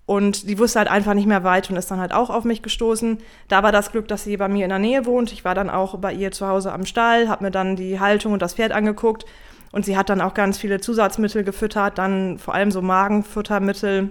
[0.08, 2.64] Und die wusste halt einfach nicht mehr weit und ist dann halt auch auf mich
[2.64, 3.20] gestoßen.
[3.48, 5.32] Da war das Glück, dass sie bei mir in der Nähe wohnt.
[5.32, 8.34] Ich war dann auch bei ihr zu Hause am Stall, habe mir dann die Haltung
[8.34, 9.26] und das Pferd angeguckt.
[9.72, 14.10] Und sie hat dann auch ganz viele Zusatzmittel gefüttert, dann vor allem so Magenfuttermittel,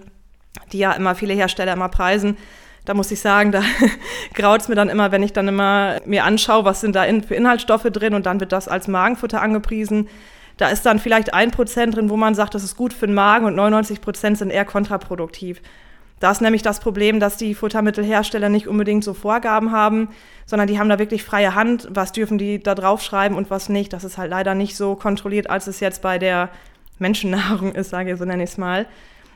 [0.72, 2.36] die ja immer viele Hersteller immer preisen.
[2.84, 3.62] Da muss ich sagen, da
[4.34, 7.22] graut es mir dann immer, wenn ich dann immer mir anschaue, was sind da in,
[7.22, 10.08] für Inhaltsstoffe drin und dann wird das als Magenfutter angepriesen.
[10.56, 13.14] Da ist dann vielleicht ein Prozent drin, wo man sagt, das ist gut für den
[13.14, 15.60] Magen und 99 Prozent sind eher kontraproduktiv.
[16.20, 20.08] Da ist nämlich das Problem, dass die Futtermittelhersteller nicht unbedingt so Vorgaben haben,
[20.46, 23.92] sondern die haben da wirklich freie Hand, was dürfen die da draufschreiben und was nicht.
[23.92, 26.50] Das ist halt leider nicht so kontrolliert, als es jetzt bei der
[26.98, 28.86] Menschennahrung ist, sage ich so nenne ich es mal.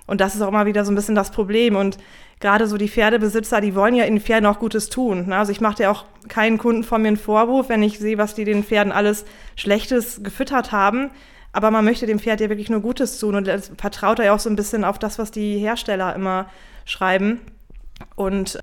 [0.06, 1.76] Und das ist auch immer wieder so ein bisschen das Problem.
[1.76, 1.98] Und
[2.40, 5.28] gerade so die Pferdebesitzer, die wollen ja in Pferden auch Gutes tun.
[5.28, 5.36] Ne?
[5.36, 8.34] Also ich mache ja auch keinen Kunden von mir einen Vorwurf, wenn ich sehe, was
[8.34, 9.24] die den Pferden alles
[9.56, 11.10] Schlechtes gefüttert haben.
[11.52, 14.50] Aber man möchte dem Pferd ja wirklich nur Gutes tun und vertraut ja auch so
[14.50, 16.46] ein bisschen auf das, was die Hersteller immer
[16.84, 17.40] schreiben.
[18.14, 18.58] Und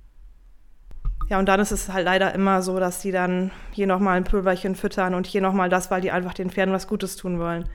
[1.28, 4.24] ja, und dann ist es halt leider immer so, dass die dann hier nochmal ein
[4.24, 7.68] Pulverchen füttern und hier nochmal das, weil die einfach den Pferden was Gutes tun wollen.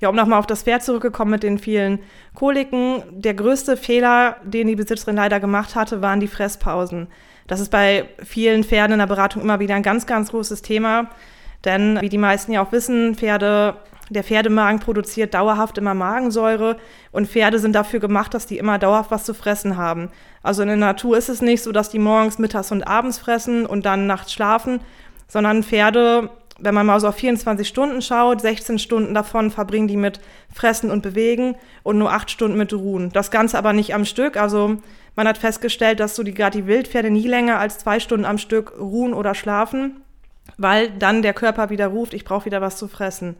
[0.00, 2.00] Ja, um nochmal auf das Pferd zurückgekommen mit den vielen
[2.34, 3.02] Koliken.
[3.10, 7.08] Der größte Fehler, den die Besitzerin leider gemacht hatte, waren die Fresspausen.
[7.48, 11.10] Das ist bei vielen Pferden in der Beratung immer wieder ein ganz, ganz großes Thema.
[11.64, 13.76] Denn wie die meisten ja auch wissen, Pferde
[14.10, 16.76] der Pferdemagen produziert dauerhaft immer Magensäure
[17.12, 20.10] und Pferde sind dafür gemacht, dass die immer dauerhaft was zu fressen haben.
[20.42, 23.66] Also in der Natur ist es nicht so, dass die morgens, mittags und abends fressen
[23.66, 24.80] und dann nachts schlafen,
[25.26, 29.96] sondern Pferde, wenn man mal so auf 24 Stunden schaut, 16 Stunden davon verbringen die
[29.96, 30.20] mit
[30.52, 33.10] Fressen und Bewegen und nur 8 Stunden mit Ruhen.
[33.12, 34.36] Das Ganze aber nicht am Stück.
[34.36, 34.78] Also
[35.14, 38.38] man hat festgestellt, dass so die, gerade die Wildpferde nie länger als zwei Stunden am
[38.38, 40.02] Stück ruhen oder schlafen,
[40.56, 43.36] weil dann der Körper wieder ruft, ich brauche wieder was zu fressen.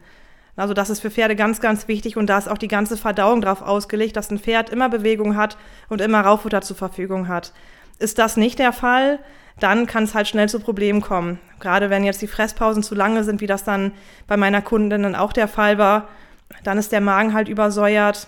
[0.55, 3.39] Also das ist für Pferde ganz, ganz wichtig und da ist auch die ganze Verdauung
[3.39, 7.53] darauf ausgelegt, dass ein Pferd immer Bewegung hat und immer Rauffutter zur Verfügung hat.
[7.99, 9.19] Ist das nicht der Fall,
[9.59, 11.39] dann kann es halt schnell zu Problemen kommen.
[11.59, 13.91] Gerade wenn jetzt die Fresspausen zu lange sind, wie das dann
[14.27, 16.07] bei meiner Kundin dann auch der Fall war,
[16.63, 18.27] dann ist der Magen halt übersäuert.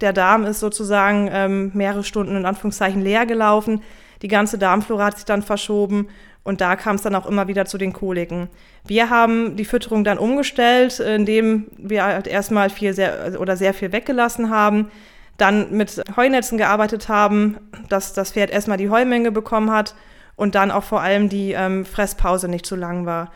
[0.00, 3.82] Der Darm ist sozusagen ähm, mehrere Stunden in Anführungszeichen leer gelaufen.
[4.22, 6.08] Die ganze Darmflora hat sich dann verschoben
[6.42, 8.48] und da kam es dann auch immer wieder zu den Koliken.
[8.86, 13.92] Wir haben die Fütterung dann umgestellt, indem wir halt erstmal viel sehr oder sehr viel
[13.92, 14.90] weggelassen haben,
[15.36, 19.94] dann mit Heunetzen gearbeitet haben, dass das Pferd erstmal die Heumenge bekommen hat
[20.36, 23.32] und dann auch vor allem die ähm, Fresspause nicht zu lang war.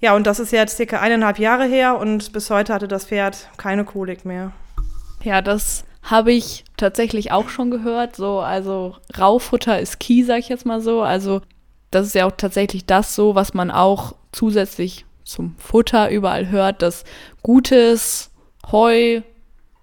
[0.00, 3.48] Ja, und das ist jetzt circa eineinhalb Jahre her und bis heute hatte das Pferd
[3.56, 4.52] keine Kolik mehr.
[5.22, 8.16] Ja, das habe ich tatsächlich auch schon gehört.
[8.16, 11.02] So, also Raufutter ist key, sag ich jetzt mal so.
[11.02, 11.42] Also
[11.90, 16.82] das ist ja auch tatsächlich das so, was man auch zusätzlich zum Futter überall hört,
[16.82, 17.04] dass
[17.42, 18.30] gutes
[18.72, 19.20] Heu,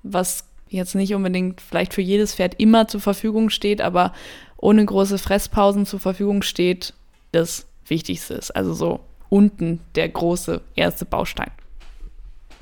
[0.03, 4.13] was jetzt nicht unbedingt vielleicht für jedes Pferd immer zur Verfügung steht, aber
[4.57, 6.93] ohne große Fresspausen zur Verfügung steht,
[7.31, 8.55] das Wichtigste ist.
[8.55, 8.99] Also so
[9.29, 11.51] unten der große erste Baustein.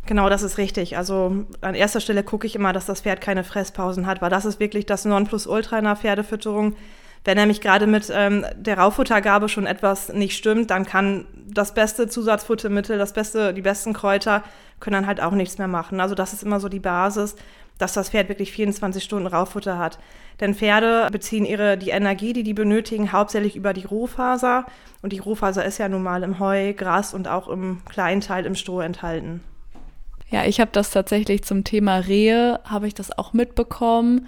[0.05, 0.97] Genau, das ist richtig.
[0.97, 4.45] Also an erster Stelle gucke ich immer, dass das Pferd keine Fresspausen hat, weil das
[4.45, 6.75] ist wirklich das Nonplusultra in der Pferdefütterung.
[7.23, 12.07] Wenn nämlich gerade mit ähm, der Rauffuttergabe schon etwas nicht stimmt, dann kann das beste
[12.07, 14.43] Zusatzfuttermittel, das beste, die besten Kräuter
[14.79, 15.99] können dann halt auch nichts mehr machen.
[15.99, 17.35] Also das ist immer so die Basis,
[17.77, 19.99] dass das Pferd wirklich 24 Stunden Rauffutter hat.
[20.39, 24.65] Denn Pferde beziehen ihre, die Energie, die die benötigen, hauptsächlich über die Rohfaser.
[25.01, 28.45] Und die Rohfaser ist ja nun mal im Heu, Gras und auch im kleinen Teil
[28.45, 29.41] im Stroh enthalten.
[30.29, 34.27] Ja, ich habe das tatsächlich zum Thema Rehe, habe ich das auch mitbekommen,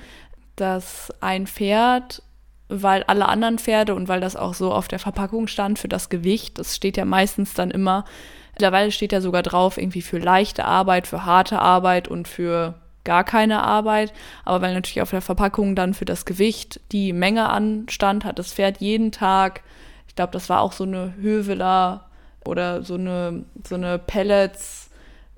[0.55, 2.21] dass ein Pferd
[2.69, 6.09] weil alle anderen Pferde und weil das auch so auf der Verpackung stand für das
[6.09, 8.05] Gewicht, das steht ja meistens dann immer,
[8.53, 12.75] mittlerweile steht ja sogar drauf, irgendwie für leichte Arbeit, für harte Arbeit und für
[13.07, 14.13] gar keine Arbeit.
[14.45, 18.53] Aber weil natürlich auf der Verpackung dann für das Gewicht die Menge anstand, hat das
[18.53, 19.61] Pferd jeden Tag,
[20.07, 22.05] ich glaube, das war auch so eine Höveler
[22.45, 24.91] oder so eine, so eine Pellets,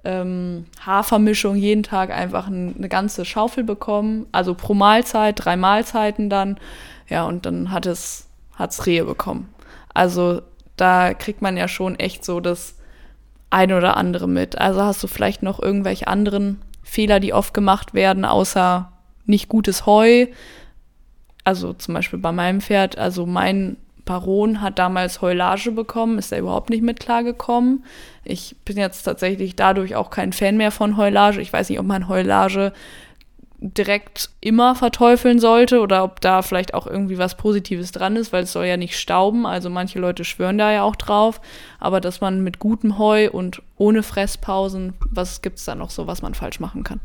[0.04, 4.26] ähm, Hafermischung jeden Tag einfach ein, eine ganze Schaufel bekommen.
[4.32, 6.58] Also pro Mahlzeit, drei Mahlzeiten dann.
[7.08, 9.54] Ja, und dann hat es hat's Rehe bekommen.
[9.94, 10.42] Also
[10.76, 12.76] da kriegt man ja schon echt so das
[13.50, 14.58] ein oder andere mit.
[14.58, 18.92] Also hast du vielleicht noch irgendwelche anderen Fehler, die oft gemacht werden, außer
[19.26, 20.28] nicht gutes Heu.
[21.44, 26.40] Also zum Beispiel bei meinem Pferd, also mein Baron hat damals Heulage bekommen, ist er
[26.40, 27.84] überhaupt nicht mit klargekommen.
[28.24, 31.42] Ich bin jetzt tatsächlich dadurch auch kein Fan mehr von Heulage.
[31.42, 32.74] Ich weiß nicht, ob man Heulage
[33.62, 38.44] direkt immer verteufeln sollte oder ob da vielleicht auch irgendwie was Positives dran ist, weil
[38.44, 39.46] es soll ja nicht stauben.
[39.46, 41.42] Also manche Leute schwören da ja auch drauf.
[41.78, 46.08] Aber dass man mit gutem Heu und ohne Fresspausen, was gibt es da noch so,
[46.08, 47.02] was man falsch machen kann?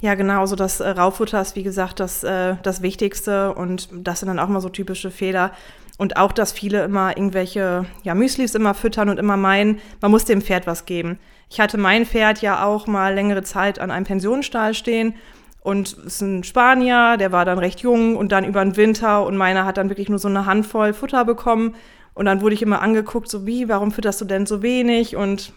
[0.00, 4.20] Ja, genau, so das äh, Raufutter ist wie gesagt das, äh, das Wichtigste und das
[4.20, 5.52] sind dann auch mal so typische Fehler.
[5.98, 10.24] Und auch, dass viele immer irgendwelche ja, Müslis immer füttern und immer meinen, man muss
[10.24, 11.18] dem Pferd was geben.
[11.50, 15.14] Ich hatte mein Pferd ja auch mal längere Zeit an einem Pensionsstall stehen
[15.60, 19.26] und es ist ein Spanier, der war dann recht jung und dann über den Winter
[19.26, 21.74] und meiner hat dann wirklich nur so eine Handvoll Futter bekommen.
[22.14, 25.16] Und dann wurde ich immer angeguckt, so wie, warum fütterst du denn so wenig?
[25.16, 25.52] Und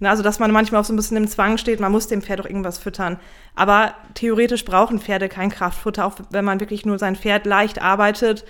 [0.00, 2.22] na, also, dass man manchmal auch so ein bisschen im Zwang steht, man muss dem
[2.22, 3.18] Pferd doch irgendwas füttern.
[3.54, 8.44] Aber theoretisch brauchen Pferde kein Kraftfutter, auch wenn man wirklich nur sein Pferd leicht arbeitet.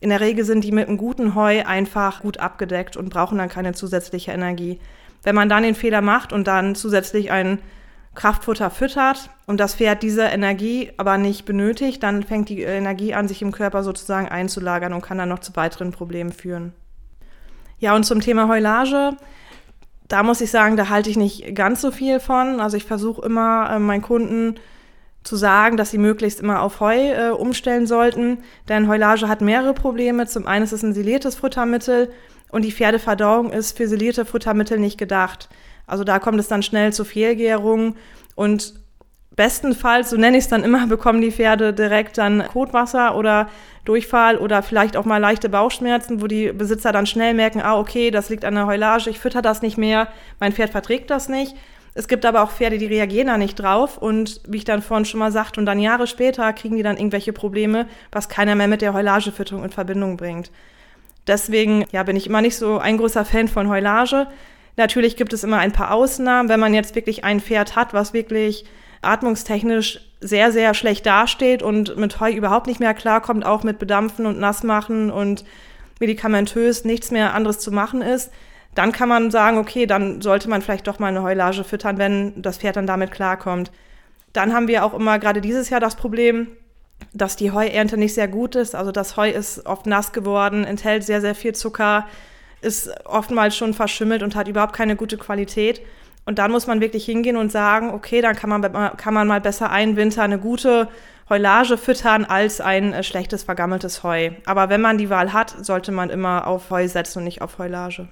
[0.00, 3.48] In der Regel sind die mit einem guten Heu einfach gut abgedeckt und brauchen dann
[3.48, 4.78] keine zusätzliche Energie.
[5.22, 7.58] Wenn man dann den Fehler macht und dann zusätzlich ein
[8.14, 13.28] Kraftfutter füttert und das Pferd diese Energie aber nicht benötigt, dann fängt die Energie an,
[13.28, 16.72] sich im Körper sozusagen einzulagern und kann dann noch zu weiteren Problemen führen.
[17.78, 19.16] Ja, und zum Thema Heulage,
[20.08, 22.60] da muss ich sagen, da halte ich nicht ganz so viel von.
[22.60, 24.56] Also ich versuche immer äh, meinen Kunden
[25.22, 29.72] zu sagen, dass sie möglichst immer auf Heu äh, umstellen sollten, denn Heulage hat mehrere
[29.72, 30.26] Probleme.
[30.26, 32.10] Zum einen ist es ein siliertes Futtermittel
[32.50, 35.48] und die Pferdeverdauung ist für silierte Futtermittel nicht gedacht.
[35.90, 37.96] Also da kommt es dann schnell zu Fehlgärungen
[38.34, 38.74] und
[39.36, 43.48] bestenfalls, so nenne ich es dann immer, bekommen die Pferde direkt dann Kotwasser oder
[43.84, 48.10] Durchfall oder vielleicht auch mal leichte Bauchschmerzen, wo die Besitzer dann schnell merken, ah, okay,
[48.10, 51.56] das liegt an der Heulage, ich fütter das nicht mehr, mein Pferd verträgt das nicht.
[51.92, 55.04] Es gibt aber auch Pferde, die reagieren da nicht drauf und wie ich dann vorhin
[55.04, 58.68] schon mal sagte, und dann Jahre später kriegen die dann irgendwelche Probleme, was keiner mehr
[58.68, 60.52] mit der Heulagefütterung in Verbindung bringt.
[61.26, 64.28] Deswegen ja, bin ich immer nicht so ein großer Fan von Heulage.
[64.76, 68.12] Natürlich gibt es immer ein paar Ausnahmen, wenn man jetzt wirklich ein Pferd hat, was
[68.12, 68.64] wirklich
[69.02, 74.26] atmungstechnisch sehr, sehr schlecht dasteht und mit Heu überhaupt nicht mehr klarkommt, auch mit Bedampfen
[74.26, 75.44] und Nassmachen und
[75.98, 78.30] medikamentös nichts mehr anderes zu machen ist,
[78.74, 82.40] dann kann man sagen, okay, dann sollte man vielleicht doch mal eine Heulage füttern, wenn
[82.40, 83.72] das Pferd dann damit klarkommt.
[84.32, 86.48] Dann haben wir auch immer gerade dieses Jahr das Problem,
[87.12, 88.74] dass die Heuernte nicht sehr gut ist.
[88.74, 92.06] Also das Heu ist oft nass geworden, enthält sehr, sehr viel Zucker,
[92.60, 95.80] ist oftmals schon verschimmelt und hat überhaupt keine gute Qualität.
[96.26, 99.40] Und dann muss man wirklich hingehen und sagen, okay, dann kann man, kann man mal
[99.40, 100.88] besser einen Winter eine gute
[101.30, 104.32] Heulage füttern als ein äh, schlechtes, vergammeltes Heu.
[104.46, 107.58] Aber wenn man die Wahl hat, sollte man immer auf Heu setzen und nicht auf
[107.58, 108.08] Heulage.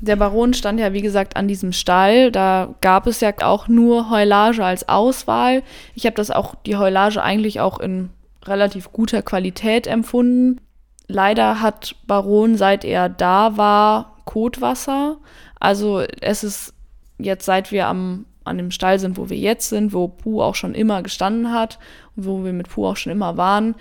[0.00, 2.30] Der Baron stand ja, wie gesagt, an diesem Stall.
[2.32, 5.62] Da gab es ja auch nur Heulage als Auswahl.
[5.94, 8.10] Ich habe das auch, die Heulage eigentlich auch in
[8.44, 10.60] relativ guter Qualität empfunden.
[11.06, 15.18] Leider hat Baron, seit er da war, Kotwasser.
[15.60, 16.74] Also es ist
[17.18, 20.54] jetzt, seit wir am, an dem Stall sind, wo wir jetzt sind, wo Puh auch
[20.54, 21.78] schon immer gestanden hat,
[22.16, 23.74] wo wir mit Puh auch schon immer waren,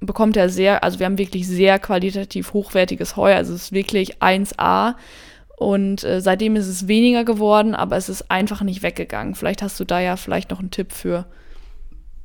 [0.00, 3.34] bekommt er sehr, also wir haben wirklich sehr qualitativ hochwertiges Heu.
[3.34, 4.94] Also es ist wirklich 1A.
[5.56, 9.34] Und äh, seitdem ist es weniger geworden, aber es ist einfach nicht weggegangen.
[9.34, 11.26] Vielleicht hast du da ja vielleicht noch einen Tipp für.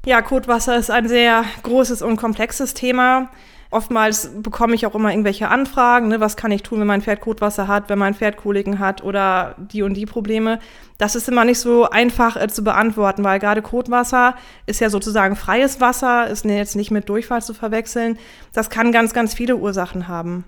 [0.05, 3.29] Ja, Kotwasser ist ein sehr großes und komplexes Thema.
[3.71, 7.21] Oftmals bekomme ich auch immer irgendwelche Anfragen, ne, was kann ich tun, wenn mein Pferd
[7.21, 10.59] Kotwasser hat, wenn mein Pferd Koliken hat oder die und die Probleme.
[10.97, 15.35] Das ist immer nicht so einfach äh, zu beantworten, weil gerade Kotwasser ist ja sozusagen
[15.35, 18.17] freies Wasser, ist jetzt nicht mit Durchfall zu verwechseln.
[18.53, 20.45] Das kann ganz, ganz viele Ursachen haben.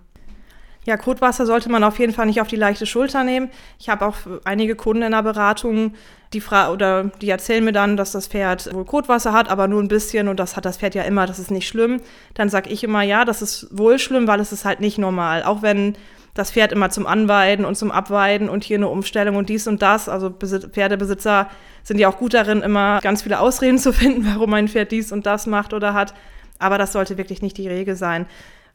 [0.87, 3.49] Ja, Kotwasser sollte man auf jeden Fall nicht auf die leichte Schulter nehmen.
[3.77, 4.15] Ich habe auch
[4.45, 5.93] einige Kunden in der Beratung,
[6.31, 9.83] die fra oder die erzählen mir dann, dass das Pferd wohl Kotwasser hat, aber nur
[9.83, 11.99] ein bisschen und das hat das Pferd ja immer, das ist nicht schlimm.
[12.35, 15.43] Dann sage ich immer, ja, das ist wohl schlimm, weil es ist halt nicht normal.
[15.43, 15.97] Auch wenn
[16.33, 19.81] das Pferd immer zum Anweiden und zum Abweiden und hier eine Umstellung und dies und
[19.81, 20.07] das.
[20.07, 21.49] Also Pferdebesitzer
[21.83, 25.11] sind ja auch gut darin, immer ganz viele Ausreden zu finden, warum ein Pferd dies
[25.11, 26.13] und das macht oder hat.
[26.59, 28.25] Aber das sollte wirklich nicht die Regel sein.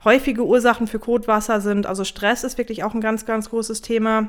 [0.05, 4.29] Häufige Ursachen für Kotwasser sind, also Stress ist wirklich auch ein ganz, ganz großes Thema.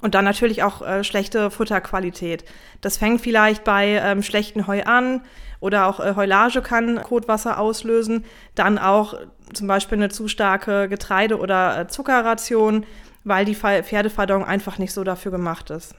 [0.00, 2.44] Und dann natürlich auch äh, schlechte Futterqualität.
[2.80, 5.20] Das fängt vielleicht bei ähm, schlechten Heu an
[5.60, 8.24] oder auch äh, Heulage kann Kotwasser auslösen.
[8.54, 9.14] Dann auch
[9.52, 12.84] zum Beispiel eine zu starke Getreide- oder äh, Zuckerration,
[13.24, 15.94] weil die Pferdeverdauung einfach nicht so dafür gemacht ist.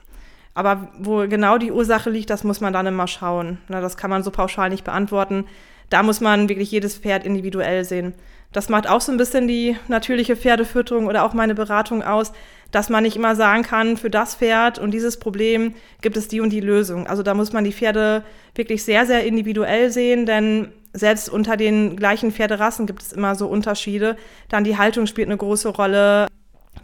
[0.53, 3.59] Aber wo genau die Ursache liegt, das muss man dann immer schauen.
[3.70, 5.45] Na, das kann man so pauschal nicht beantworten.
[5.93, 8.15] Da muss man wirklich jedes Pferd individuell sehen.
[8.51, 12.33] Das macht auch so ein bisschen die natürliche Pferdefütterung oder auch meine Beratung aus,
[12.71, 16.41] dass man nicht immer sagen kann, für das Pferd und dieses Problem gibt es die
[16.41, 17.05] und die Lösung.
[17.05, 18.23] Also da muss man die Pferde
[18.55, 23.45] wirklich sehr, sehr individuell sehen, denn selbst unter den gleichen Pferderassen gibt es immer so
[23.45, 24.17] Unterschiede.
[24.49, 26.25] Dann die Haltung spielt eine große Rolle,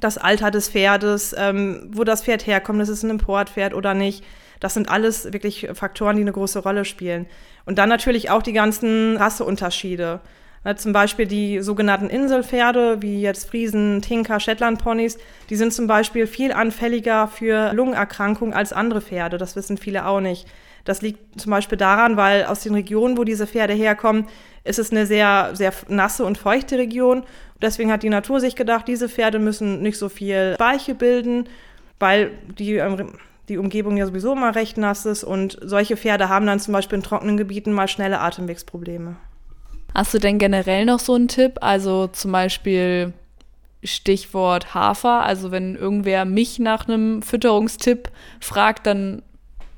[0.01, 4.23] das Alter des Pferdes, ähm, wo das Pferd herkommt, ist es ein Importpferd oder nicht.
[4.59, 7.27] Das sind alles wirklich Faktoren, die eine große Rolle spielen.
[7.65, 10.21] Und dann natürlich auch die ganzen Rasseunterschiede.
[10.65, 15.17] Ja, zum Beispiel die sogenannten Inselpferde, wie jetzt Friesen, Tinker, Shetland-Ponys,
[15.49, 19.37] die sind zum Beispiel viel anfälliger für Lungenerkrankungen als andere Pferde.
[19.37, 20.47] Das wissen viele auch nicht.
[20.83, 24.27] Das liegt zum Beispiel daran, weil aus den Regionen, wo diese Pferde herkommen,
[24.63, 27.23] ist es eine sehr, sehr nasse und feuchte Region.
[27.61, 31.47] Deswegen hat die Natur sich gedacht, diese Pferde müssen nicht so viel Speiche bilden,
[31.99, 33.13] weil die, ähm,
[33.49, 35.23] die Umgebung ja sowieso immer recht nass ist.
[35.23, 39.17] Und solche Pferde haben dann zum Beispiel in trockenen Gebieten mal schnelle Atemwegsprobleme.
[39.93, 41.57] Hast du denn generell noch so einen Tipp?
[41.61, 43.13] Also zum Beispiel
[43.83, 45.23] Stichwort Hafer.
[45.23, 49.23] Also wenn irgendwer mich nach einem Fütterungstipp fragt, dann,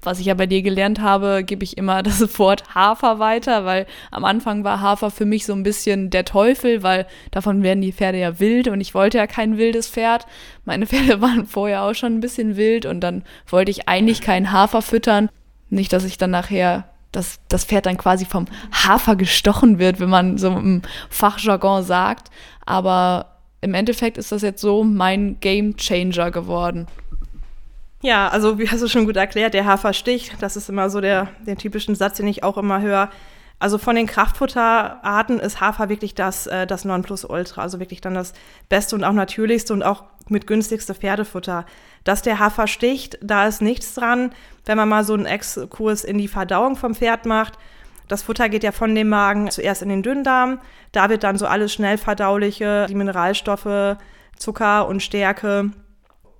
[0.02, 3.86] was ich ja bei dir gelernt habe, gebe ich immer das Wort Hafer weiter, weil
[4.12, 7.94] am Anfang war Hafer für mich so ein bisschen der Teufel, weil davon werden die
[7.94, 10.26] Pferde ja wild und ich wollte ja kein wildes Pferd.
[10.66, 14.52] Meine Pferde waren vorher auch schon ein bisschen wild und dann wollte ich eigentlich keinen
[14.52, 15.30] Hafer füttern.
[15.70, 20.10] Nicht, dass ich dann nachher dass das Pferd dann quasi vom Hafer gestochen wird, wenn
[20.10, 22.30] man so im Fachjargon sagt.
[22.66, 26.88] Aber im Endeffekt ist das jetzt so mein Game Changer geworden.
[28.02, 30.42] Ja, also wie hast du schon gut erklärt, der Hafer sticht.
[30.42, 33.10] Das ist immer so der, der typischen Satz, den ich auch immer höre.
[33.60, 38.34] Also von den Kraftfutterarten ist Hafer wirklich das, äh, das Nonplusultra, also wirklich dann das
[38.70, 41.68] beste und auch natürlichste und auch mit günstigste Pferdefutter.
[42.04, 44.32] Dass der Hafer sticht, da ist nichts dran,
[44.66, 47.60] wenn man mal so einen Exkurs in die Verdauung vom Pferd macht.
[48.08, 50.60] Das Futter geht ja von dem Magen zuerst in den Dünndarm.
[50.92, 53.98] Da wird dann so alles schnell verdauliche, die Mineralstoffe,
[54.38, 55.70] Zucker und Stärke,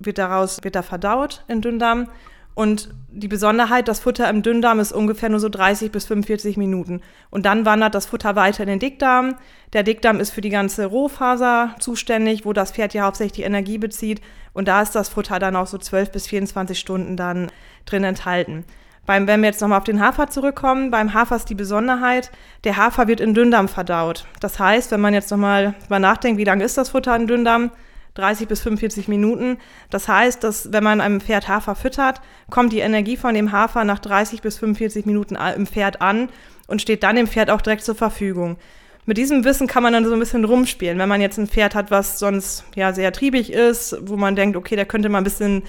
[0.04, 2.08] wird daraus, wird da verdaut in Dünndarm.
[2.54, 7.00] Und die Besonderheit, das Futter im Dünndarm ist ungefähr nur so 30 bis 45 Minuten.
[7.30, 9.36] Und dann wandert das Futter weiter in den Dickdarm.
[9.72, 14.20] Der Dickdarm ist für die ganze Rohfaser zuständig, wo das Pferd ja hauptsächlich Energie bezieht.
[14.52, 17.50] Und da ist das Futter dann auch so 12 bis 24 Stunden dann
[17.86, 18.64] drin enthalten.
[19.06, 22.30] Beim, wenn wir jetzt nochmal auf den Hafer zurückkommen, beim Hafer ist die Besonderheit,
[22.64, 24.26] der Hafer wird in Dünndarm verdaut.
[24.40, 27.70] Das heißt, wenn man jetzt nochmal mal nachdenkt, wie lange ist das Futter in Dünndarm?
[28.14, 29.58] 30 bis 45 Minuten.
[29.90, 33.84] Das heißt, dass wenn man einem Pferd Hafer füttert, kommt die Energie von dem Hafer
[33.84, 36.28] nach 30 bis 45 Minuten im Pferd an
[36.66, 38.56] und steht dann dem Pferd auch direkt zur Verfügung.
[39.04, 40.98] Mit diesem Wissen kann man dann so ein bisschen rumspielen.
[40.98, 44.56] Wenn man jetzt ein Pferd hat, was sonst ja sehr triebig ist, wo man denkt,
[44.56, 45.64] okay, der könnte mal ein bisschen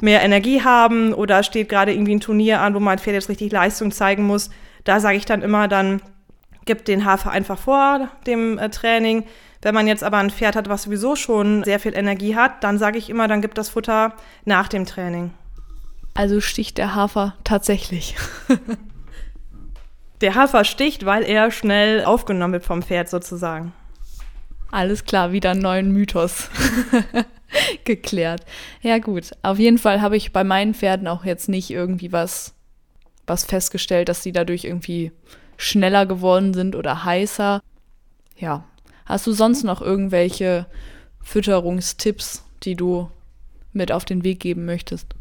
[0.00, 3.50] mehr Energie haben oder steht gerade irgendwie ein Turnier an, wo mein Pferd jetzt richtig
[3.50, 4.50] Leistung zeigen muss,
[4.84, 6.00] da sage ich dann immer, dann
[6.64, 9.24] gibt den Hafer einfach vor dem äh, Training
[9.62, 12.78] wenn man jetzt aber ein Pferd hat, was sowieso schon sehr viel Energie hat, dann
[12.78, 15.32] sage ich immer, dann gibt das Futter nach dem Training.
[16.14, 18.16] Also sticht der Hafer tatsächlich.
[20.20, 23.72] der Hafer sticht, weil er schnell aufgenommen wird vom Pferd sozusagen.
[24.70, 26.48] Alles klar, wieder einen neuen Mythos
[27.84, 28.44] geklärt.
[28.82, 32.54] Ja gut, auf jeden Fall habe ich bei meinen Pferden auch jetzt nicht irgendwie was,
[33.26, 35.12] was festgestellt, dass sie dadurch irgendwie
[35.56, 37.60] schneller geworden sind oder heißer.
[38.38, 38.64] Ja,
[39.10, 40.66] Hast du sonst noch irgendwelche
[41.20, 43.10] Fütterungstipps, die du
[43.72, 45.14] mit auf den Weg geben möchtest?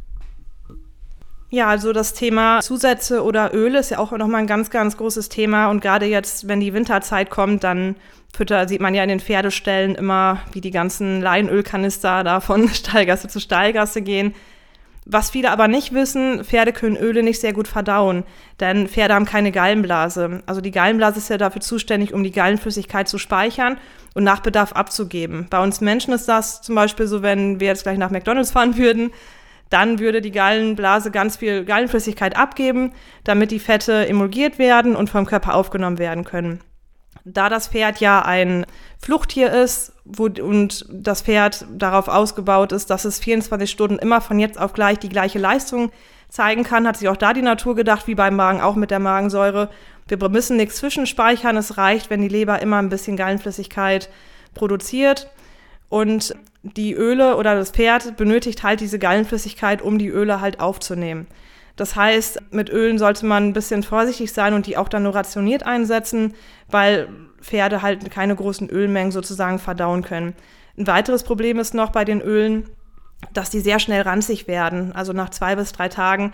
[1.49, 5.29] Ja, also das Thema Zusätze oder Öle ist ja auch nochmal ein ganz, ganz großes
[5.29, 5.71] Thema.
[5.71, 7.95] Und gerade jetzt, wenn die Winterzeit kommt, dann
[8.31, 13.27] Fütter sieht man ja in den Pferdeställen immer, wie die ganzen Leinölkanister da von Stallgasse
[13.27, 14.35] zu Stallgasse gehen.
[15.12, 18.26] Was viele aber nicht wissen, Pferde können Öle nicht sehr gut verdauen,
[18.60, 20.43] denn Pferde haben keine Gallenblase.
[20.45, 23.80] Also die Gallenblase ist ja dafür zuständig, um die Gallenflüssigkeit zu speichern
[24.14, 25.47] und nach Bedarf abzugeben.
[25.49, 28.78] Bei uns Menschen ist das zum Beispiel so, wenn wir jetzt gleich nach McDonald's fahren
[28.78, 29.10] würden,
[29.72, 32.91] dann würde die Gallenblase ganz viel Gallenflüssigkeit abgeben,
[33.24, 36.60] damit die Fette emulgiert werden und vom Körper aufgenommen werden können.
[37.34, 38.65] Da das Pferd ja ein
[38.99, 44.39] Fluchttier ist wo, und das Pferd darauf ausgebaut ist, dass es 24 Stunden immer von
[44.39, 45.91] jetzt auf gleich die gleiche Leistung
[46.30, 48.99] zeigen kann, hat sich auch da die Natur gedacht, wie beim Magen auch mit der
[48.99, 49.69] Magensäure.
[50.07, 54.09] Wir müssen nichts zwischenspeichern, es reicht, wenn die Leber immer ein bisschen Gallenflüssigkeit
[54.53, 55.30] produziert.
[55.89, 61.27] Und die Öle oder das Pferd benötigt halt diese Gallenflüssigkeit, um die Öle halt aufzunehmen.
[61.80, 65.15] Das heißt, mit Ölen sollte man ein bisschen vorsichtig sein und die auch dann nur
[65.15, 66.34] rationiert einsetzen,
[66.67, 67.07] weil
[67.39, 70.36] Pferde halt keine großen Ölmengen sozusagen verdauen können.
[70.77, 72.69] Ein weiteres Problem ist noch bei den Ölen,
[73.32, 74.91] dass die sehr schnell ranzig werden.
[74.91, 76.34] Also nach zwei bis drei Tagen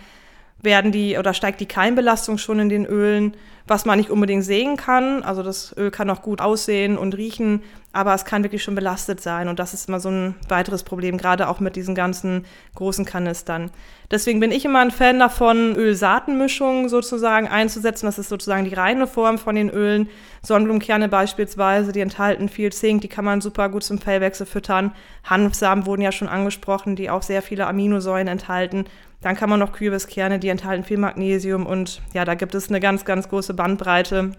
[0.62, 3.36] werden die oder steigt die Keimbelastung schon in den Ölen,
[3.68, 5.24] was man nicht unbedingt sehen kann.
[5.24, 9.22] Also das Öl kann auch gut aussehen und riechen, aber es kann wirklich schon belastet
[9.22, 12.46] sein und das ist immer so ein weiteres Problem, gerade auch mit diesen ganzen
[12.76, 13.72] großen Kanistern.
[14.12, 18.06] Deswegen bin ich immer ein Fan davon, Ölsaatenmischungen sozusagen einzusetzen.
[18.06, 20.10] Das ist sozusagen die reine Form von den Ölen.
[20.44, 24.92] Sonnenblumenkerne beispielsweise, die enthalten viel Zink, die kann man super gut zum Fellwechsel füttern.
[25.24, 28.86] Hanfsamen wurden ja schon angesprochen, die auch sehr viele Aminosäuren enthalten.
[29.26, 32.80] Dann kann man noch Kürbiskerne, die enthalten viel Magnesium und ja, da gibt es eine
[32.80, 34.34] ganz, ganz große Bandbreite.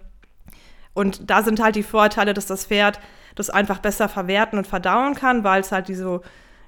[0.95, 3.01] Und da sind halt die Vorteile, dass das Pferd
[3.35, 6.21] das einfach besser verwerten und verdauen kann, weil es halt diese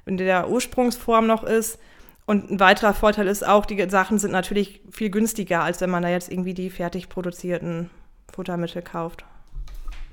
[0.04, 1.78] in der Ursprungsform noch ist.
[2.26, 6.02] Und ein weiterer Vorteil ist auch, die Sachen sind natürlich viel günstiger, als wenn man
[6.02, 7.88] da jetzt irgendwie die fertig produzierten
[8.34, 9.24] Futtermittel kauft.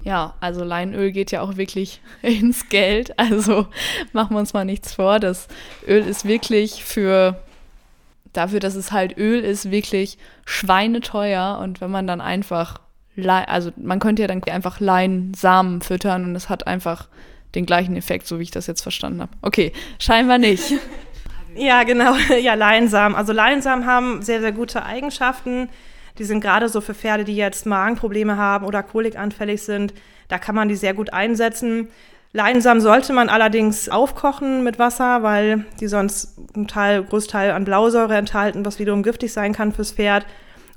[0.03, 3.17] Ja, also Leinöl geht ja auch wirklich ins Geld.
[3.17, 3.65] Also
[4.13, 5.19] machen wir uns mal nichts vor.
[5.19, 5.47] Das
[5.87, 7.41] Öl ist wirklich für
[8.37, 11.59] dafür, dass es halt Öl ist, wirklich schweineteuer.
[11.61, 12.79] Und wenn man dann einfach,
[13.25, 17.07] also man könnte ja dann einfach Leinsamen füttern und es hat einfach
[17.55, 19.31] den gleichen Effekt, so wie ich das jetzt verstanden habe.
[19.41, 20.73] Okay, scheinbar nicht.
[21.55, 22.15] Ja, genau.
[22.41, 23.15] Ja, Leinsamen.
[23.15, 25.69] Also Leinsamen haben sehr, sehr gute Eigenschaften.
[26.17, 29.93] Die sind gerade so für Pferde, die jetzt Magenprobleme haben oder kolikanfällig sind.
[30.27, 31.89] Da kann man die sehr gut einsetzen.
[32.35, 38.17] Leinsamen sollte man allerdings aufkochen mit Wasser, weil die sonst einen Teil, Großteil an Blausäure
[38.17, 40.25] enthalten, was wiederum giftig sein kann fürs Pferd.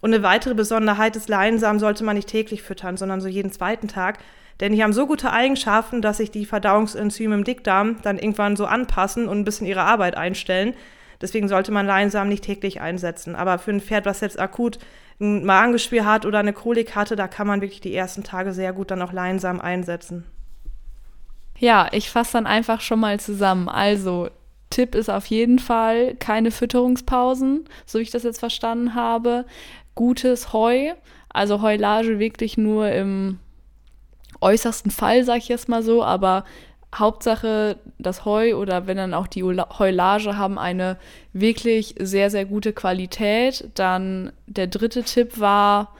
[0.01, 3.89] Und eine weitere Besonderheit des Leinsamen sollte man nicht täglich füttern, sondern so jeden zweiten
[3.89, 4.21] Tag.
[4.61, 8.65] Denn die haben so gute Eigenschaften, dass sich die Verdauungsenzyme im Dickdarm dann irgendwann so
[8.65, 10.75] anpassen und ein bisschen ihre Arbeit einstellen.
[11.21, 13.35] Deswegen sollte man Leinsamen nicht täglich einsetzen.
[13.35, 14.79] Aber für ein Pferd, was jetzt akut
[15.21, 18.73] ein Magengeschwür hat oder eine Kolik hatte, da kann man wirklich die ersten Tage sehr
[18.73, 20.25] gut dann auch Leinsamen einsetzen.
[21.59, 23.69] Ja, ich fasse dann einfach schon mal zusammen.
[23.69, 24.29] Also,
[24.71, 29.45] Tipp ist auf jeden Fall keine Fütterungspausen, so wie ich das jetzt verstanden habe.
[29.95, 30.93] Gutes Heu,
[31.31, 33.39] also Heulage wirklich nur im
[34.41, 36.45] äußersten Fall, sag ich jetzt mal so, aber
[36.95, 40.97] Hauptsache das Heu oder wenn dann auch die Heulage haben eine
[41.33, 43.69] wirklich sehr, sehr gute Qualität.
[43.75, 45.95] Dann der dritte Tipp war,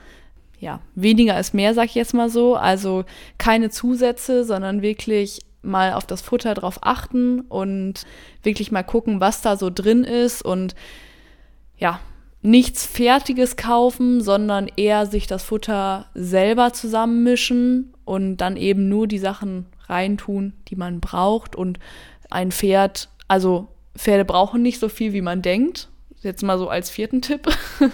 [0.59, 2.55] ja, weniger ist mehr, sag ich jetzt mal so.
[2.55, 3.03] Also
[3.37, 8.05] keine Zusätze, sondern wirklich mal auf das Futter drauf achten und
[8.43, 10.75] wirklich mal gucken, was da so drin ist und
[11.77, 11.99] ja,
[12.41, 19.19] nichts Fertiges kaufen, sondern eher sich das Futter selber zusammenmischen und dann eben nur die
[19.19, 21.55] Sachen reintun, die man braucht.
[21.55, 21.79] Und
[22.29, 25.89] ein Pferd, also Pferde brauchen nicht so viel, wie man denkt.
[26.21, 27.47] Jetzt mal so als vierten Tipp,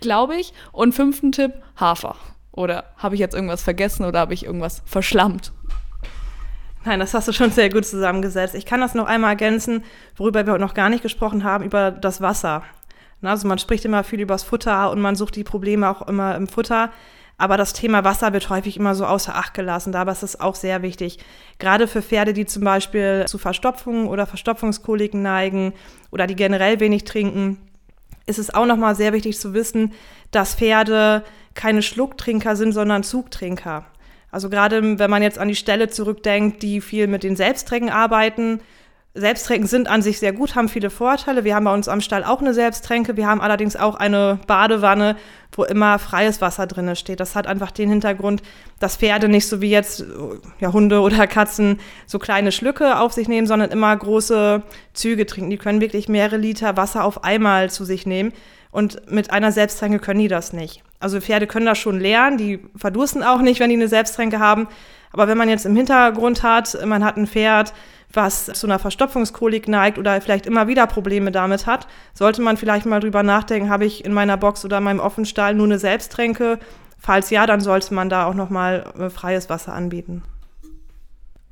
[0.00, 0.52] glaube ich.
[0.72, 2.16] Und fünften Tipp, Hafer.
[2.52, 5.52] Oder habe ich jetzt irgendwas vergessen oder habe ich irgendwas verschlammt?
[6.84, 8.54] Nein, das hast du schon sehr gut zusammengesetzt.
[8.54, 9.84] Ich kann das noch einmal ergänzen,
[10.16, 12.62] worüber wir noch gar nicht gesprochen haben, über das Wasser.
[13.22, 16.34] Also man spricht immer viel über das Futter und man sucht die Probleme auch immer
[16.36, 16.90] im Futter.
[17.36, 19.92] Aber das Thema Wasser wird häufig immer so außer Acht gelassen.
[19.92, 21.18] Dabei ist es auch sehr wichtig.
[21.58, 25.74] Gerade für Pferde, die zum Beispiel zu Verstopfungen oder Verstopfungskoliken neigen
[26.10, 27.58] oder die generell wenig trinken,
[28.26, 29.92] ist es auch nochmal sehr wichtig zu wissen,
[30.30, 31.24] dass Pferde
[31.54, 33.86] keine Schlucktrinker sind, sondern Zugtrinker.
[34.30, 38.60] Also gerade wenn man jetzt an die Stelle zurückdenkt, die viel mit den Selbsttrecken arbeiten.
[39.12, 41.42] Selbsttrecken sind an sich sehr gut, haben viele Vorteile.
[41.42, 43.16] Wir haben bei uns am Stall auch eine Selbsttränke.
[43.16, 45.16] Wir haben allerdings auch eine Badewanne,
[45.50, 47.18] wo immer freies Wasser drin steht.
[47.18, 48.40] Das hat einfach den Hintergrund,
[48.78, 50.04] dass Pferde nicht so wie jetzt
[50.60, 54.62] ja, Hunde oder Katzen so kleine Schlücke auf sich nehmen, sondern immer große
[54.92, 55.50] Züge trinken.
[55.50, 58.32] Die können wirklich mehrere Liter Wasser auf einmal zu sich nehmen.
[58.70, 60.82] Und mit einer Selbsttränke können die das nicht.
[61.00, 64.68] Also Pferde können das schon lernen, die verdursten auch nicht, wenn die eine Selbsttränke haben.
[65.12, 67.72] Aber wenn man jetzt im Hintergrund hat, man hat ein Pferd,
[68.12, 72.86] was zu einer Verstopfungskolik neigt oder vielleicht immer wieder Probleme damit hat, sollte man vielleicht
[72.86, 76.58] mal drüber nachdenken, habe ich in meiner Box oder in meinem Offenstall nur eine Selbsttränke?
[76.98, 80.22] Falls ja, dann sollte man da auch nochmal äh, freies Wasser anbieten.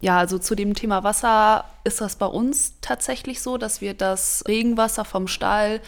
[0.00, 4.44] Ja, also zu dem Thema Wasser ist das bei uns tatsächlich so, dass wir das
[4.46, 5.80] Regenwasser vom Stall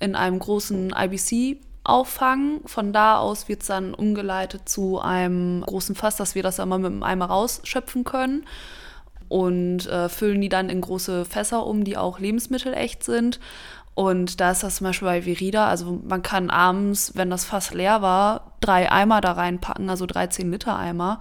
[0.00, 2.60] in einem großen IBC auffangen.
[2.66, 6.78] Von da aus wird es dann umgeleitet zu einem großen Fass, dass wir das einmal
[6.78, 8.44] mit dem Eimer rausschöpfen können
[9.28, 13.40] und äh, füllen die dann in große Fässer um, die auch lebensmittelecht sind.
[13.94, 17.74] Und da ist das zum Beispiel bei Verida, also man kann abends, wenn das Fass
[17.74, 21.18] leer war, drei Eimer da reinpacken, also 13 Liter Eimer.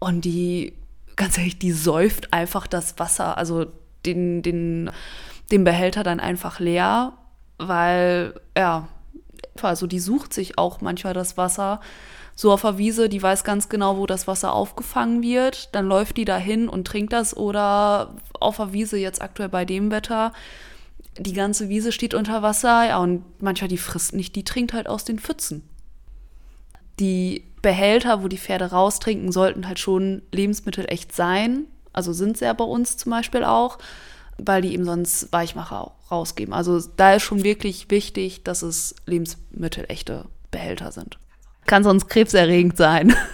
[0.00, 0.74] Und die,
[1.16, 3.38] ganz ehrlich, die säuft einfach das Wasser.
[3.38, 3.66] Also
[4.04, 4.90] den, den,
[5.50, 7.14] den Behälter dann einfach leer,
[7.58, 8.88] weil, ja,
[9.62, 11.80] also die sucht sich auch manchmal das Wasser.
[12.36, 15.74] So auf der Wiese, die weiß ganz genau, wo das Wasser aufgefangen wird.
[15.74, 17.36] Dann läuft die dahin und trinkt das.
[17.36, 20.32] Oder auf der Wiese jetzt aktuell bei dem Wetter,
[21.18, 22.88] die ganze Wiese steht unter Wasser.
[22.88, 25.62] Ja, und manchmal die frisst nicht, die trinkt halt aus den Pfützen.
[26.98, 31.66] Die Behälter, wo die Pferde raustrinken, sollten halt schon Lebensmittel echt sein.
[31.92, 33.78] Also sind sie ja bei uns zum Beispiel auch,
[34.38, 36.54] weil die eben sonst Weichmacher rausgeben.
[36.54, 41.18] Also da ist schon wirklich wichtig, dass es lebensmittelechte Behälter sind.
[41.66, 43.14] Kann sonst krebserregend sein.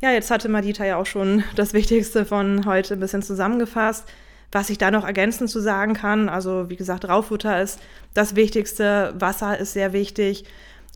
[0.00, 4.04] Ja, jetzt hatte Madita ja auch schon das Wichtigste von heute ein bisschen zusammengefasst.
[4.52, 7.80] Was ich da noch ergänzend zu sagen kann, also wie gesagt, Raufutter ist
[8.12, 10.44] das Wichtigste, Wasser ist sehr wichtig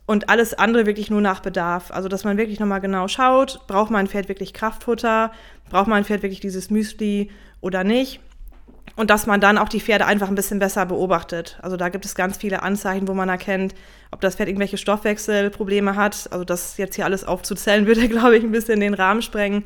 [0.05, 1.91] und alles andere wirklich nur nach Bedarf.
[1.91, 5.33] Also dass man wirklich nochmal genau schaut, braucht mein Pferd wirklich Kraftfutter,
[5.71, 7.31] braucht mein Pferd wirklich dieses Müsli
[7.63, 8.21] oder nicht
[8.99, 11.57] und dass man dann auch die Pferde einfach ein bisschen besser beobachtet.
[11.63, 13.73] Also da gibt es ganz viele Anzeichen, wo man erkennt,
[14.11, 16.27] ob das Pferd irgendwelche Stoffwechselprobleme hat.
[16.33, 19.65] Also das jetzt hier alles aufzuzählen, würde, glaube ich, ein bisschen den Rahmen sprengen.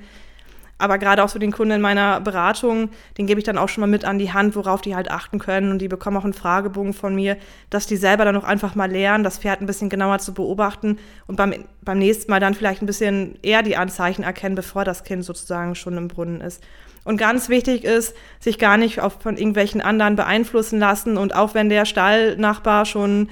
[0.76, 3.80] Aber gerade auch so den Kunden in meiner Beratung, den gebe ich dann auch schon
[3.80, 5.70] mal mit an die Hand, worauf die halt achten können.
[5.70, 7.38] Und die bekommen auch einen Fragebogen von mir,
[7.70, 10.98] dass die selber dann auch einfach mal lernen, das Pferd ein bisschen genauer zu beobachten
[11.26, 15.04] und beim, beim nächsten Mal dann vielleicht ein bisschen eher die Anzeichen erkennen, bevor das
[15.04, 16.62] Kind sozusagen schon im Brunnen ist.
[17.04, 21.16] Und ganz wichtig ist, sich gar nicht auf, von irgendwelchen anderen beeinflussen lassen.
[21.16, 23.28] Und auch wenn der Stallnachbar schon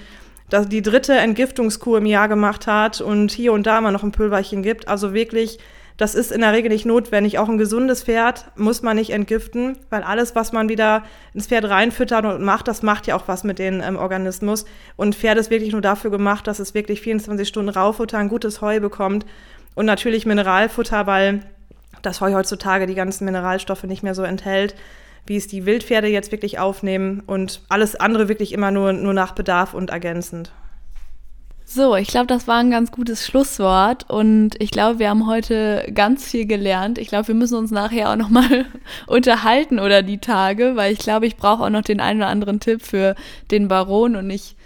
[0.48, 4.12] das, die dritte Entgiftungskur im Jahr gemacht hat und hier und da mal noch ein
[4.12, 5.58] Pülverchen gibt, also wirklich,
[5.96, 7.38] das ist in der Regel nicht notwendig.
[7.38, 11.04] Auch ein gesundes Pferd muss man nicht entgiften, weil alles, was man wieder
[11.34, 14.64] ins Pferd reinfüttert und macht, das macht ja auch was mit dem ähm, Organismus.
[14.96, 18.60] Und Pferd ist wirklich nur dafür gemacht, dass es wirklich 24 Stunden Raufutter, ein gutes
[18.60, 19.26] Heu bekommt
[19.76, 21.42] und natürlich Mineralfutter, weil
[22.02, 24.74] das Heu heutzutage die ganzen Mineralstoffe nicht mehr so enthält,
[25.26, 29.32] wie es die Wildpferde jetzt wirklich aufnehmen und alles andere wirklich immer nur, nur nach
[29.32, 30.52] Bedarf und ergänzend.
[31.72, 35.88] So, ich glaube, das war ein ganz gutes Schlusswort und ich glaube, wir haben heute
[35.94, 36.98] ganz viel gelernt.
[36.98, 38.66] Ich glaube, wir müssen uns nachher auch nochmal
[39.06, 42.58] unterhalten oder die Tage, weil ich glaube, ich brauche auch noch den einen oder anderen
[42.58, 43.14] Tipp für
[43.52, 44.56] den Baron und ich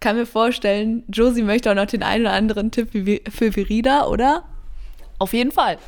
[0.00, 4.44] kann mir vorstellen, Josie möchte auch noch den einen oder anderen Tipp für Virida, oder?
[5.18, 5.78] Auf jeden Fall.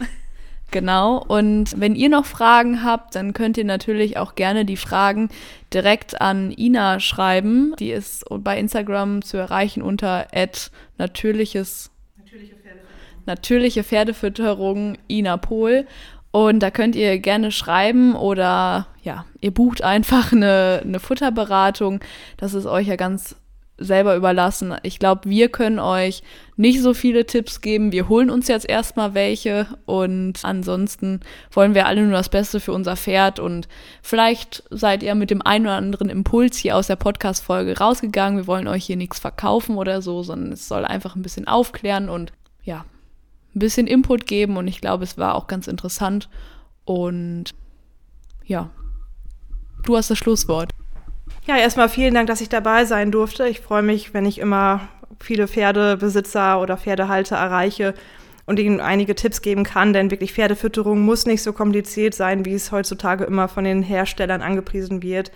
[0.73, 1.23] Genau.
[1.29, 5.29] Und wenn ihr noch Fragen habt, dann könnt ihr natürlich auch gerne die Fragen
[5.73, 7.75] direkt an Ina schreiben.
[7.79, 10.27] Die ist bei Instagram zu erreichen unter
[10.97, 13.27] natürliches natürliche Pferdefütterung.
[13.27, 15.87] natürliche Pferdefütterung Ina Pohl.
[16.31, 22.01] Und da könnt ihr gerne schreiben oder ja, ihr bucht einfach eine, eine Futterberatung.
[22.39, 23.37] Das ist euch ja ganz
[23.85, 24.75] selber überlassen.
[24.83, 26.23] Ich glaube, wir können euch
[26.57, 27.93] nicht so viele Tipps geben.
[27.93, 31.21] Wir holen uns jetzt erstmal welche und ansonsten
[31.51, 33.69] wollen wir alle nur das Beste für unser Pferd und
[34.03, 38.39] vielleicht seid ihr mit dem einen oder anderen Impuls hier aus der Podcast-Folge rausgegangen.
[38.39, 42.09] Wir wollen euch hier nichts verkaufen oder so, sondern es soll einfach ein bisschen aufklären
[42.09, 42.33] und
[42.65, 42.85] ja,
[43.55, 46.29] ein bisschen Input geben und ich glaube, es war auch ganz interessant
[46.85, 47.55] und
[48.45, 48.71] ja,
[49.85, 50.71] du hast das Schlusswort.
[51.47, 53.49] Ja, erstmal vielen Dank, dass ich dabei sein durfte.
[53.49, 54.89] Ich freue mich, wenn ich immer
[55.21, 57.95] viele Pferdebesitzer oder Pferdehalter erreiche
[58.47, 62.55] und ihnen einige Tipps geben kann, denn wirklich Pferdefütterung muss nicht so kompliziert sein, wie
[62.55, 65.31] es heutzutage immer von den Herstellern angepriesen wird.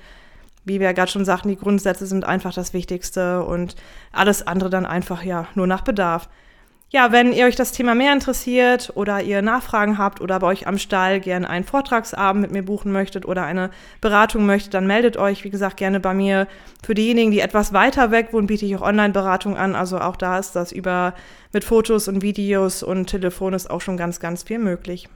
[0.65, 3.77] Wie wir ja gerade schon sagten, die Grundsätze sind einfach das Wichtigste und
[4.11, 6.29] alles andere dann einfach ja nur nach Bedarf.
[6.89, 10.69] Ja, wenn ihr euch das Thema mehr interessiert oder ihr Nachfragen habt oder bei euch
[10.69, 13.71] am Stall gerne einen Vortragsabend mit mir buchen möchtet oder eine
[14.01, 16.47] Beratung möchtet, dann meldet euch, wie gesagt, gerne bei mir.
[16.85, 19.75] Für diejenigen, die etwas weiter weg wohnen, biete ich auch Online-Beratung an.
[19.75, 21.15] Also auch da ist das über
[21.53, 25.09] mit Fotos und Videos und Telefon ist auch schon ganz, ganz viel möglich.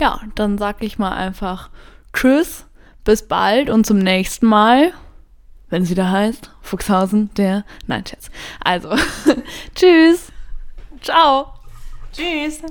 [0.00, 1.68] Ja, dann sag ich mal einfach
[2.14, 2.64] Tschüss,
[3.04, 4.92] bis bald und zum nächsten Mal
[5.74, 6.52] wenn sie da heißt.
[6.62, 7.64] Fuchshausen, der.
[7.88, 8.30] Nein, Scherz.
[8.60, 8.90] Also,
[9.74, 10.28] tschüss.
[11.02, 11.52] Ciao.
[12.12, 12.62] Tschüss.